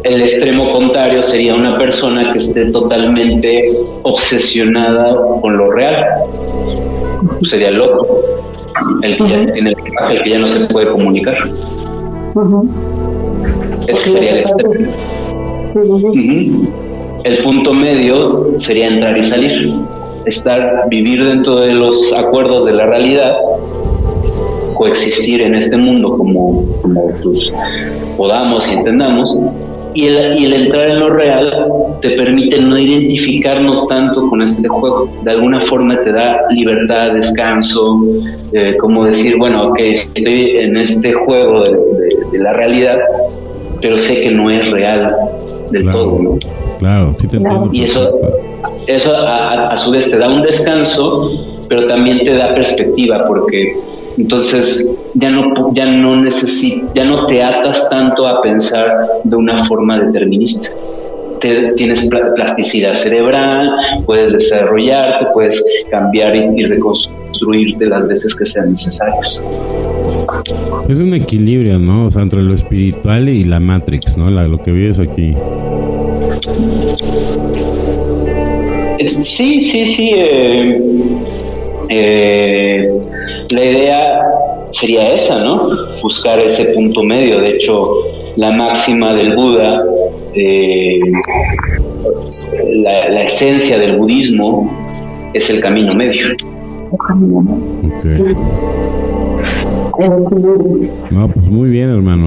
[0.04, 3.72] El extremo contrario sería una persona que esté totalmente
[4.04, 6.06] obsesionada con lo real.
[7.44, 8.20] Sería loco.
[9.02, 11.36] El que, ya, en el, que ya no se puede comunicar.
[13.88, 14.92] Ese sería el extremo.
[17.24, 19.74] El punto medio sería entrar y salir.
[20.26, 23.36] Estar, vivir dentro de los acuerdos de la realidad
[24.76, 27.52] coexistir en este mundo como, como pues,
[28.18, 29.38] podamos y entendamos.
[29.96, 31.68] Y el, y el entrar en lo real
[32.02, 35.10] te permite no identificarnos tanto con este juego.
[35.24, 38.04] De alguna forma te da libertad, descanso,
[38.54, 42.98] eh, como decir, bueno, ok, estoy en este juego de, la realidad,
[43.82, 45.16] pero sé que no es real
[45.74, 46.20] del todo.
[46.22, 46.38] ¿no?
[46.80, 47.70] Claro, sí te entiendo.
[47.72, 48.20] Y eso,
[48.88, 51.32] eso a, a, su vez te da un descanso,
[51.68, 53.76] pero también te da perspectiva, porque
[54.18, 59.66] entonces ya no, ya no necesita, ya no te atas tanto a pensar de una
[59.66, 60.70] forma determinista.
[61.40, 63.70] tienes plasticidad cerebral,
[64.06, 66.64] puedes desarrollarte, puedes cambiar y,
[67.34, 69.48] reconstruirte las veces que sean necesarias.
[70.88, 72.08] Es un equilibrio, ¿no?
[72.08, 74.30] O sea, entre lo espiritual y la Matrix, ¿no?
[74.30, 75.34] lo que vives aquí.
[79.08, 80.12] Sí, sí, sí.
[80.16, 80.82] Eh,
[81.90, 82.90] eh,
[83.52, 84.22] la idea
[84.70, 85.70] sería esa, ¿no?
[86.02, 87.40] Buscar ese punto medio.
[87.40, 87.96] De hecho,
[88.38, 89.84] la máxima del Buda,
[90.36, 91.00] eh,
[92.76, 94.72] la, esencia del budismo
[95.34, 96.28] es el camino medio.
[98.04, 98.36] Medio.
[101.12, 102.26] No, pues muy bien, hermano.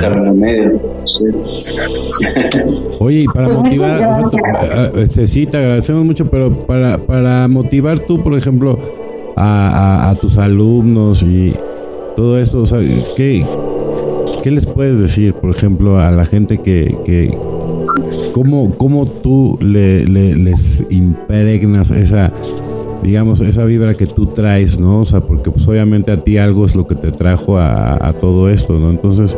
[3.01, 4.23] Oye, y para pues motivar,
[4.97, 8.79] este, sí, te agradecemos mucho, pero para, para motivar tú, por ejemplo,
[9.37, 11.55] a, tus alumnos y
[12.15, 12.79] todo esto, o sea,
[13.17, 13.45] ¿qué,
[14.43, 17.37] ¿qué les puedes decir, por ejemplo, a la gente que, que
[18.33, 22.33] cómo, cómo tú le, les impregnas esa,
[23.02, 25.01] digamos, esa vibra que tú traes, ¿no?
[25.01, 28.12] O sea, porque pues obviamente a ti algo es lo que te trajo a, a
[28.12, 28.90] todo esto, ¿no?
[28.90, 29.36] Entonces,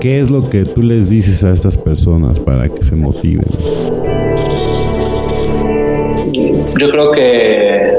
[0.00, 3.46] ¿qué es lo que tú les dices a estas personas para que se motiven?
[6.78, 7.92] Yo creo que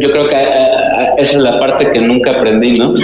[0.00, 2.92] yo, creo que eh, eh, esa es la parte que nunca aprendí, ¿no?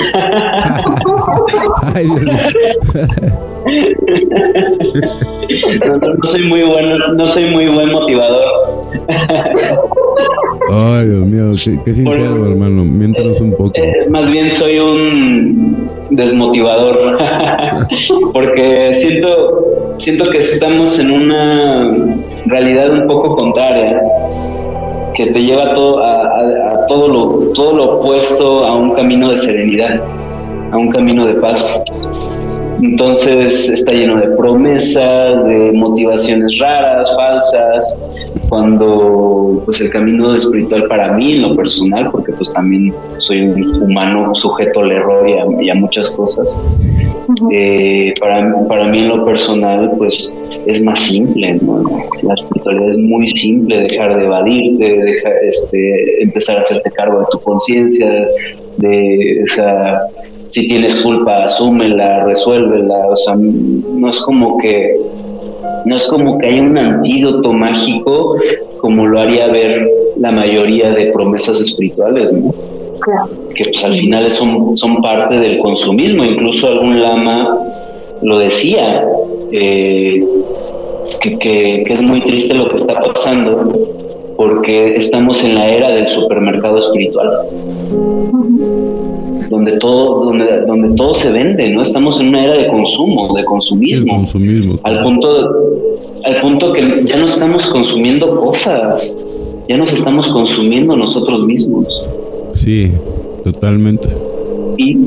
[5.84, 8.44] no, soy muy bueno, no soy muy buen motivador.
[10.72, 11.50] Ay, Dios mío,
[11.84, 12.84] qué, sincero, hermano.
[12.84, 13.72] Miéntanos un poco.
[13.74, 17.18] Eh, más bien soy un desmotivador,
[18.32, 22.16] porque siento, siento que estamos en una
[22.46, 24.00] realidad un poco contraria
[25.14, 30.00] que te lleva todo a, todo, lo, todo lo opuesto a un camino de serenidad,
[30.72, 31.84] a un camino de paz.
[32.82, 38.00] Entonces está lleno de promesas, de motivaciones raras, falsas,
[38.48, 43.82] cuando pues el camino espiritual para mí en lo personal, porque pues también soy un
[43.82, 45.28] humano sujeto al error
[45.60, 46.60] y a muchas cosas,
[47.50, 50.36] eh, para, para mí en lo personal, pues
[50.66, 51.82] es más simple, ¿no?
[52.22, 57.26] La espiritualidad es muy simple, dejar de evadirte, dejar, este, empezar a hacerte cargo de
[57.30, 58.26] tu conciencia,
[58.78, 59.44] de,
[60.48, 64.96] si tienes culpa, asúmela, resuélvela, o sea, no es como que
[65.84, 68.36] no es como que haya un antídoto mágico
[68.78, 69.88] como lo haría ver
[70.18, 72.52] la mayoría de promesas espirituales, ¿no?
[73.54, 77.58] que pues al final son, son parte del consumismo, incluso algún lama
[78.22, 79.06] lo decía,
[79.52, 80.24] eh,
[81.40, 83.72] que, es muy triste lo que está pasando
[84.36, 87.30] porque estamos en la era del supermercado espiritual.
[89.50, 91.82] Donde todo, donde, donde todo se vende, ¿no?
[91.82, 94.16] Estamos en una era de consumo, de consumismo.
[94.16, 94.78] consumismo.
[94.82, 95.50] Al punto,
[96.24, 99.14] al punto que ya no estamos consumiendo cosas,
[99.68, 101.86] ya nos estamos consumiendo nosotros mismos.
[102.54, 102.90] Sí,
[103.42, 104.08] totalmente.
[104.76, 104.98] Y,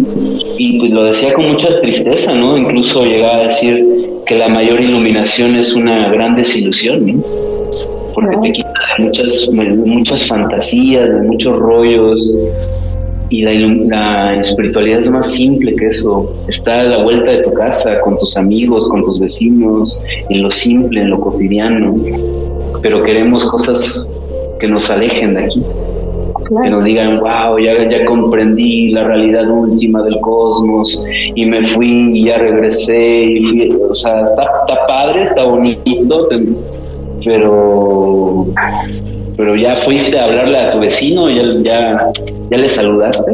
[0.57, 2.57] y pues lo decía con mucha tristeza, ¿no?
[2.57, 3.85] Incluso llegaba a decir
[4.26, 7.23] que la mayor iluminación es una gran desilusión, ¿no?
[8.14, 12.34] Porque te quita de muchas, muchas fantasías, de muchos rollos,
[13.30, 16.34] y la, la, espiritualidad es más simple que eso.
[16.48, 19.99] Está a la vuelta de tu casa, con tus amigos, con tus vecinos,
[20.30, 21.95] en lo simple, en lo cotidiano.
[22.82, 24.10] Pero queremos cosas
[24.60, 25.62] que nos alejen de aquí.
[26.64, 31.04] Que nos digan, wow, ya, ya comprendí la realidad última del cosmos
[31.36, 33.24] y me fui y ya regresé.
[33.24, 36.30] Y fui, o sea, está, está padre, está bonito,
[37.26, 38.48] pero
[39.38, 42.11] pero ya fuiste a hablarle a tu vecino, ya, ya,
[42.49, 43.34] ya le saludaste.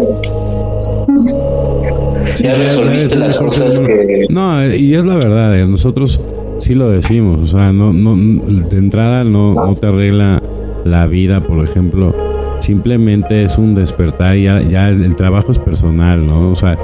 [2.42, 4.26] ya resolviste las cosas que...
[4.30, 6.20] No, y es la verdad, eh, nosotros
[6.60, 10.44] sí lo decimos, o sea, no, no, de entrada no, no te arregla
[10.84, 12.14] la vida, por ejemplo,
[12.60, 16.52] simplemente es un despertar y ya, ya el, trabajo es personal, ¿no?
[16.52, 16.78] O sea,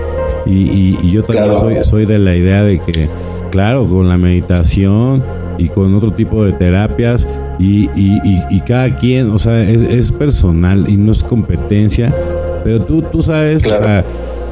[0.46, 3.10] y, y, yo también soy, soy de la idea de que,
[3.52, 5.22] claro, con la meditación
[5.60, 7.28] y con otro tipo de terapias,
[7.60, 12.14] y, y, y, cada quien, o sea, es, personal y no es competencia,
[12.64, 13.64] pero tú, tú sabes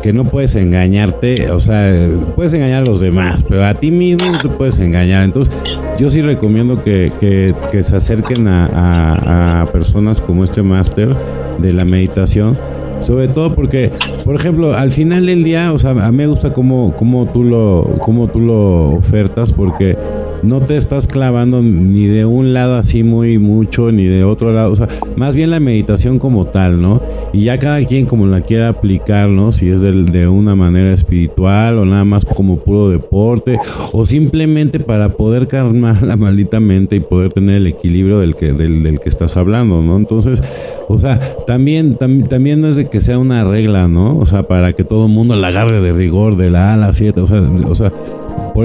[0.02, 4.26] que no puedes engañarte, o sea, puedes engañar a los demás, pero a ti mismo
[4.32, 5.24] no te puedes engañar.
[5.24, 5.54] Entonces,
[5.98, 11.16] yo sí recomiendo que, que, se acerquen a, a, personas como este máster
[11.60, 12.58] de la meditación,
[13.02, 13.92] sobre todo porque,
[14.26, 17.44] por ejemplo, al final del día, o sea, a mí me gusta cómo, cómo, tú,
[17.44, 19.98] lo, cómo tú lo ofertas, porque
[20.44, 24.72] no te estás clavando ni de un lado así muy mucho, ni de otro lado,
[24.72, 27.02] o sea, más bien la meditación como tal, ¿no?
[27.34, 29.52] Y ya cada quien como la quiera aplicar, ¿no?
[29.52, 33.60] Si es de, de una manera espiritual o nada más como puro deporte,
[33.92, 38.54] o simplemente para poder calmar la maldita mente y poder tener el equilibrio del que,
[38.54, 39.98] del, del que estás hablando, ¿no?
[39.98, 40.42] Entonces,
[40.88, 44.18] o sea, también, también no es de que sea una regla, ¿no?
[44.18, 46.78] O sea, para que todo el mundo la agarre de rigor de la A a
[46.78, 47.92] la 7, o sea, o sea,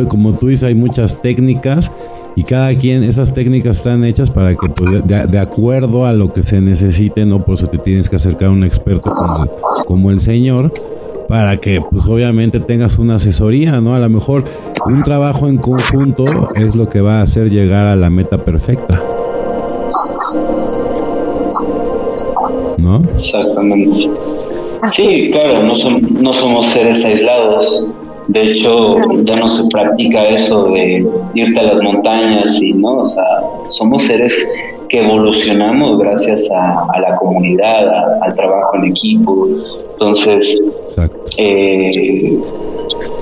[0.09, 1.91] como tú dices, hay muchas técnicas
[2.35, 6.43] y cada quien, esas técnicas están hechas para que, pues, de, acuerdo a lo que
[6.45, 7.45] se necesite, ¿no?
[7.45, 9.11] Por eso te tienes que acercar a un experto
[9.87, 10.73] como, el señor,
[11.29, 13.95] para que, pues, obviamente tengas una asesoría, ¿no?
[13.95, 14.45] A lo mejor
[14.87, 16.25] un trabajo en conjunto
[16.57, 19.03] es lo que va a hacer llegar a la meta perfecta.
[22.79, 23.03] ¿No?
[23.15, 24.11] Exactamente.
[24.91, 27.87] Sí, claro, no, no somos seres aislados
[28.29, 33.05] de hecho, ya no se practica eso de irte a las montañas y no, o
[33.05, 33.25] sea,
[33.69, 34.49] somos seres
[34.89, 39.49] que evolucionamos gracias a, la comunidad, al trabajo en equipo.
[39.93, 40.63] Entonces,
[41.39, 42.39] eh,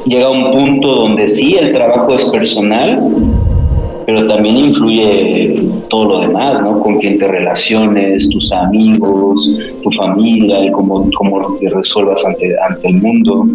[0.06, 3.00] llega un punto donde sí, el trabajo es personal,
[4.04, 6.80] pero también influye todo lo demás, ¿no?
[6.80, 9.50] Con quién te relaciones, tus amigos,
[9.82, 13.46] tu familia, y cómo, cómo te resuelvas ante, ante el mundo.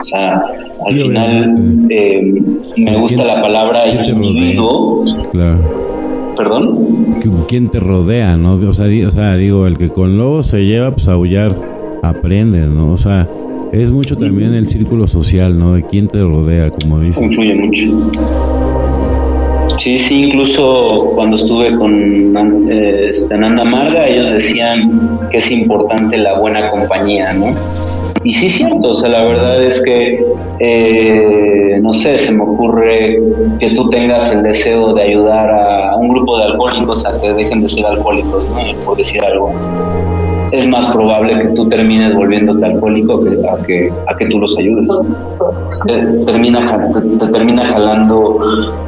[0.00, 0.42] O sea,
[0.86, 2.42] al final eh,
[2.76, 5.04] me gusta la palabra individuo.
[5.32, 5.58] Claro.
[6.36, 7.16] ¿Perdón?
[7.48, 8.54] ¿Quién te rodea, no?
[8.54, 11.54] O sea, o sea, digo, el que con lobos se lleva, pues a aullar
[12.02, 12.92] aprende, ¿no?
[12.92, 13.26] O sea,
[13.72, 15.74] es mucho también el círculo social, ¿no?
[15.74, 17.22] De quién te rodea, como dices.
[17.22, 18.10] Influye mucho.
[19.78, 26.38] Sí, sí, incluso cuando estuve con eh, Ananda Marga, ellos decían que es importante la
[26.38, 27.54] buena compañía, ¿no?
[28.26, 30.20] Y sí, cierto, o sea, la verdad es que,
[30.58, 33.20] eh, no sé, se me ocurre
[33.60, 37.62] que tú tengas el deseo de ayudar a un grupo de alcohólicos a que dejen
[37.62, 38.84] de ser alcohólicos, ¿no?
[38.84, 39.52] Por decir algo
[40.52, 44.56] es más probable que tú termines volviéndote alcohólico que a que, a que tú los
[44.58, 44.88] ayudes.
[45.86, 46.88] Te, termina,
[47.20, 48.38] te, termina jalando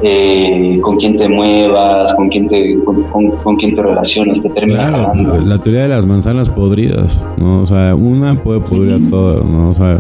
[0.03, 3.03] eh, con quién te muevas, con quién te, con,
[3.43, 5.41] con, quién te relacionas, te termina jalando.
[5.41, 7.63] La teoría de las manzanas podridas, ¿no?
[7.63, 9.71] O sea, una puede pudrir a todo, ¿no?
[9.71, 9.99] O sea,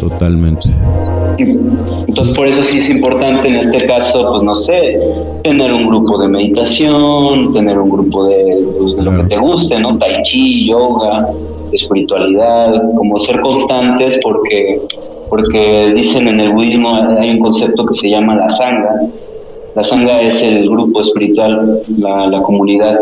[0.00, 0.70] totalmente.
[1.38, 4.98] Entonces, por eso sí es importante en este caso, pues no sé,
[5.42, 9.98] tener un grupo de meditación, tener un grupo de, pues, lo que te guste, ¿no?
[9.98, 11.28] Tai chi, yoga,
[11.72, 14.80] espiritualidad, como ser constantes porque,
[15.28, 19.00] porque dicen en el budismo hay un concepto que se llama la sangha.
[19.74, 22.98] La sangha es el grupo espiritual, la, la comunidad.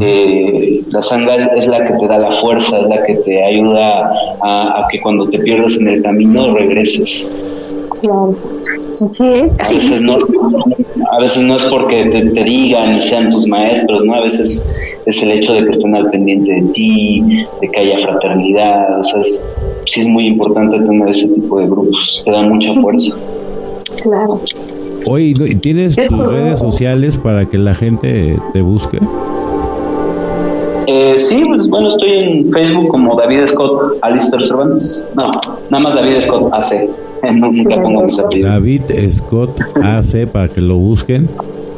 [0.00, 4.12] Eh, la sangha es, la que te da la fuerza, es la que te ayuda
[4.42, 7.30] a, que cuando te pierdas en el camino regreses.
[8.02, 8.36] Claro.
[9.00, 9.04] A
[11.20, 14.14] veces no, es porque te, digan y sean tus maestros, ¿no?
[14.14, 14.66] A veces
[15.06, 19.02] es el hecho de que estén al pendiente de ti, de que haya fraternidad, o
[19.02, 23.16] sea, sí es muy importante tener ese tipo de grupos, te dan mucha fuerza.
[24.02, 24.40] Claro.
[25.06, 28.98] Oye, ¿tienes tus redes sociales para que la gente te busque?
[31.02, 35.06] Eh, sí, pues bueno, estoy en Facebook como David Scott Alistair Cervantes.
[35.16, 35.30] No,
[35.70, 36.90] nada más David Scott AC.
[37.32, 38.50] Nunca pongo mis apellidos.
[38.50, 41.26] David Scott AC para que lo busquen.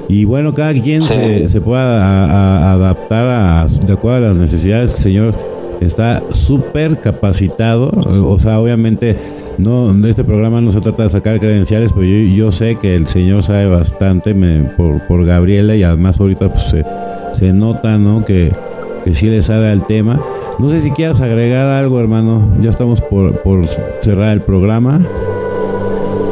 [0.08, 4.94] Y bueno, cada quien se, se, pueda adaptar a, de acuerdo a las necesidades.
[4.94, 5.34] El señor
[5.80, 7.90] está súper capacitado.
[8.26, 9.16] O sea, obviamente
[9.56, 13.06] no este programa no se trata de sacar credenciales, pero yo, yo sé que el
[13.06, 16.84] señor sabe bastante me, por, por Gabriela y además ahorita pues se,
[17.34, 18.24] se nota, ¿no?
[18.24, 18.50] Que,
[19.02, 20.20] que sí le sabe al tema.
[20.58, 22.48] No sé si quieras agregar algo, hermano.
[22.60, 23.66] Ya estamos por, por
[24.00, 25.00] cerrar el programa.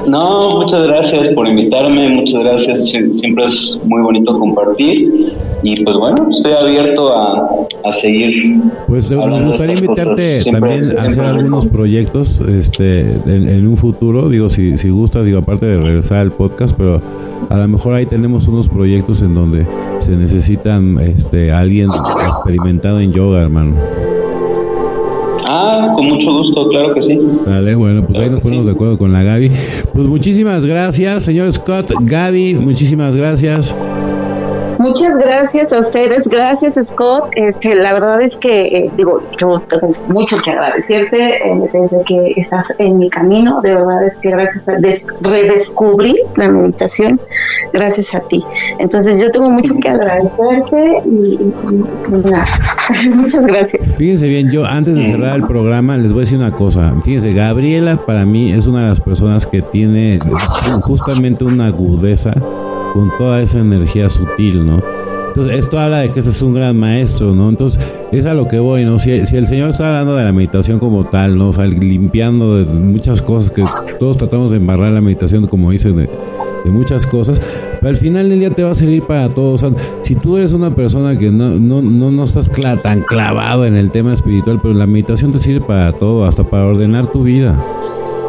[0.07, 2.91] No, muchas gracias por invitarme, muchas gracias.
[3.13, 7.49] Siempre es muy bonito compartir y pues bueno, estoy abierto a,
[7.85, 8.61] a seguir.
[8.89, 14.79] Pues me gustaría invitarte también a hacer algunos proyectos este, en, un futuro, digo, si,
[14.79, 17.01] si gustas, digo, aparte de regresar al podcast, pero
[17.49, 19.67] a lo mejor ahí tenemos unos proyectos en donde
[20.01, 23.75] se necesitan este, alguien experimentado en yoga, hermano.
[25.49, 27.19] Ah, con mucho gusto, claro que sí.
[27.47, 29.51] Vale, bueno, pues ahí nos ponemos de acuerdo con la Gaby.
[29.93, 31.93] Pues muchísimas gracias, señor Scott.
[32.01, 33.75] Gaby, muchísimas gracias.
[34.81, 37.32] Muchas gracias a ustedes, gracias Scott.
[37.36, 42.32] Este, la verdad es que eh, digo, yo tengo mucho que agradecerte eh, desde que
[42.39, 43.61] estás en mi camino.
[43.61, 44.77] De verdad es que gracias a
[45.20, 47.20] redescubrir la meditación,
[47.74, 48.43] gracias a ti.
[48.78, 51.39] Entonces yo tengo mucho que agradecerte y,
[52.09, 52.47] nada.
[53.15, 53.94] muchas gracias.
[53.97, 56.94] Fíjense bien, yo antes de cerrar el programa les voy a decir una cosa.
[57.05, 60.19] Fíjense, Gabriela para mí es una de las personas que tiene
[60.86, 62.32] justamente una agudeza
[62.93, 64.83] con toda esa energía sutil, ¿no?
[65.31, 67.49] Entonces, esto habla de que ese es un gran maestro, ¿no?
[67.49, 67.81] Entonces,
[68.11, 68.99] es a lo que voy, ¿no?
[68.99, 71.51] Si, el Señor está hablando de la meditación como tal, ¿no?
[71.51, 73.65] O sea, limpiando de muchas cosas que
[74.01, 76.11] todos tratamos de embarrar la meditación, como dicen, de,
[76.65, 77.41] muchas cosas,
[77.81, 79.62] pero al final del día te va a servir para todos.
[79.62, 82.51] O sea, si tú eres una persona que no, no, no, no estás
[82.83, 86.67] tan clavado en el tema espiritual, pero la meditación te sirve para todo, hasta para
[86.67, 87.57] ordenar tu vida.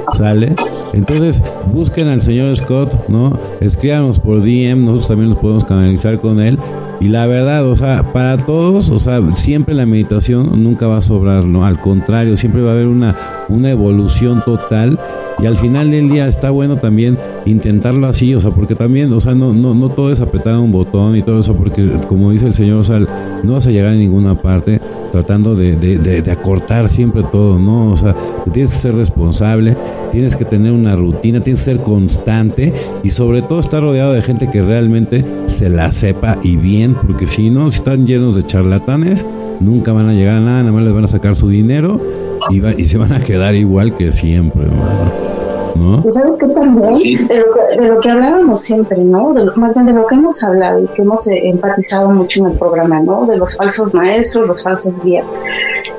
[0.07, 0.55] ¿Sale?
[0.93, 1.41] Entonces,
[1.71, 3.37] busquen al señor Scott, ¿no?
[3.59, 6.57] Escríbanos por DM, nosotros también nos podemos canalizar con él.
[7.01, 11.01] Y la verdad, o sea, para todos, o sea, siempre la meditación nunca va a
[11.01, 11.65] sobrar, ¿no?
[11.65, 13.15] Al contrario, siempre va a haber una,
[13.49, 14.99] una evolución total
[15.41, 19.19] y al final del día está bueno también intentarlo así, o sea, porque también, o
[19.19, 22.45] sea, no, no, no todo es apretar un botón y todo eso, porque como dice
[22.45, 24.79] el señor, o sea, no vas a llegar a ninguna parte
[25.11, 27.91] tratando de, de, de, acortar siempre todo, ¿no?
[27.91, 28.15] O sea,
[28.53, 29.75] tienes que ser responsable,
[30.11, 32.71] tienes que tener una rutina, tienes que ser constante
[33.03, 35.25] y sobre todo estar rodeado de gente que realmente
[35.61, 39.27] se la sepa y bien, porque si no, si están llenos de charlatanes,
[39.59, 42.01] nunca van a llegar a nada, nada más les van a sacar su dinero
[42.49, 45.31] y, y se van a quedar igual que siempre, ¿no?
[45.75, 46.03] ¿no?
[46.03, 49.33] Y sabes que también, de, lo que, de, lo que, hablábamos siempre, ¿no?
[49.33, 52.41] De lo, más bien de lo que hemos hablado y que hemos eh, enfatizado mucho
[52.41, 53.27] en el programa, ¿no?
[53.27, 55.31] De los falsos maestros, los falsos guías.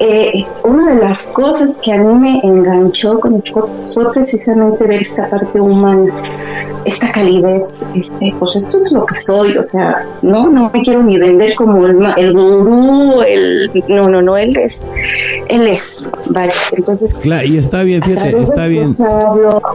[0.00, 0.32] Eh,
[0.64, 5.30] una de las cosas que a mí me enganchó con Scott fue precisamente ver esta
[5.30, 6.12] parte humana,
[6.84, 11.02] esta calidez, este, pues esto es lo que soy, o sea, no, no me quiero
[11.02, 14.88] ni vender como el, el gurú, el, no, no, no, él es,
[15.48, 17.18] él es, vale, entonces.
[17.18, 18.92] Claro, y está bien, fíjate, está bien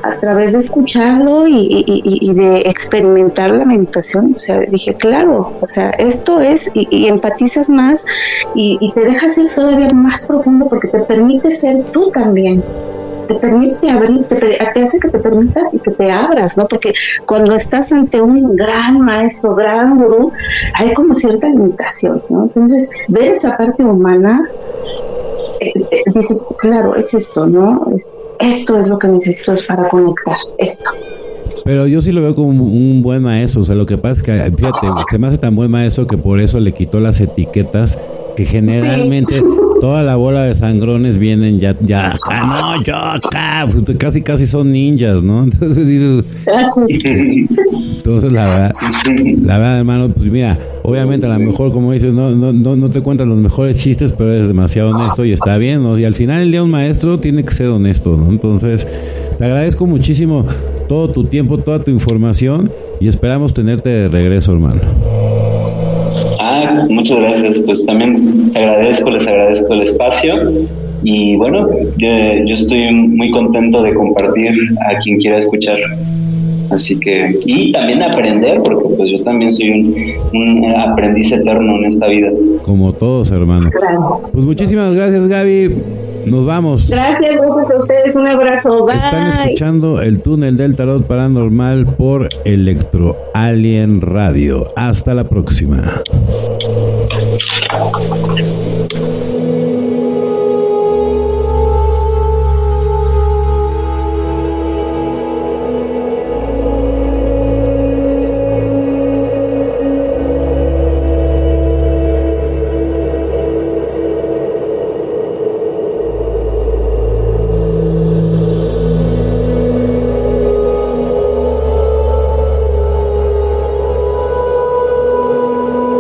[0.04, 5.66] a través de escucharlo y, y, de experimentar la meditación, o sea, dije, claro, o
[5.66, 8.06] sea, esto es, y, empatizas más
[8.56, 12.64] y, te dejas ser todavía más profundo porque te permite ser tú también
[13.28, 16.68] te permite abrir, te, hace que te permitas y que te abras, ¿no?
[16.68, 16.94] Porque
[17.26, 20.32] cuando estás ante un gran maestro, gran gurú,
[20.74, 22.44] hay como cierta limitación, ¿no?
[22.44, 24.50] Entonces, ver esa parte humana
[25.60, 27.88] eh, eh, dices, claro, es esto, ¿no?
[27.94, 30.92] Es, esto es lo que necesito es para conectar, esto.
[31.64, 34.24] Pero yo sí lo veo como un buen maestro, o sea, lo que pasa es
[34.24, 37.98] que, fíjate, se me hace tan buen maestro que por eso le quitó las etiquetas
[38.38, 39.42] que generalmente
[39.82, 44.46] toda la bola de sangrones vienen ya, ya, ah, no, yo acá, pues, casi, casi
[44.46, 45.44] son ninjas, ¿no?
[45.52, 46.24] Entonces dices,
[47.98, 48.72] entonces la verdad,
[49.42, 52.90] la verdad, hermano, pues mira, obviamente a lo mejor, como dices, no, no, no, no
[52.92, 55.98] te cuentas los mejores chistes, pero eres demasiado honesto y está bien, ¿no?
[55.98, 58.30] Y al final el día un maestro tiene que ser honesto, ¿no?
[58.30, 58.86] Entonces,
[59.40, 60.46] te agradezco muchísimo
[60.88, 64.82] todo tu tiempo, toda tu información y esperamos tenerte de regreso, hermano.
[66.90, 67.60] Muchas gracias.
[67.60, 70.34] Pues también agradezco, les agradezco el espacio.
[71.04, 74.52] Y bueno, yo, estoy muy contento de compartir
[74.90, 75.78] a quien quiera escuchar.
[76.70, 79.70] Así que, y también aprender, porque pues yo también soy
[80.34, 82.30] un, aprendiz eterno en esta vida.
[82.64, 83.70] Como todos, hermano.
[84.34, 85.72] Pues muchísimas gracias, Gaby.
[86.30, 86.90] Nos vamos.
[86.90, 88.16] Gracias, gracias a ustedes.
[88.16, 88.86] Un abrazo.
[88.86, 88.96] Bye.
[88.96, 94.68] Están escuchando el túnel del tarot paranormal por Electro Alien Radio.
[94.76, 96.02] Hasta la próxima.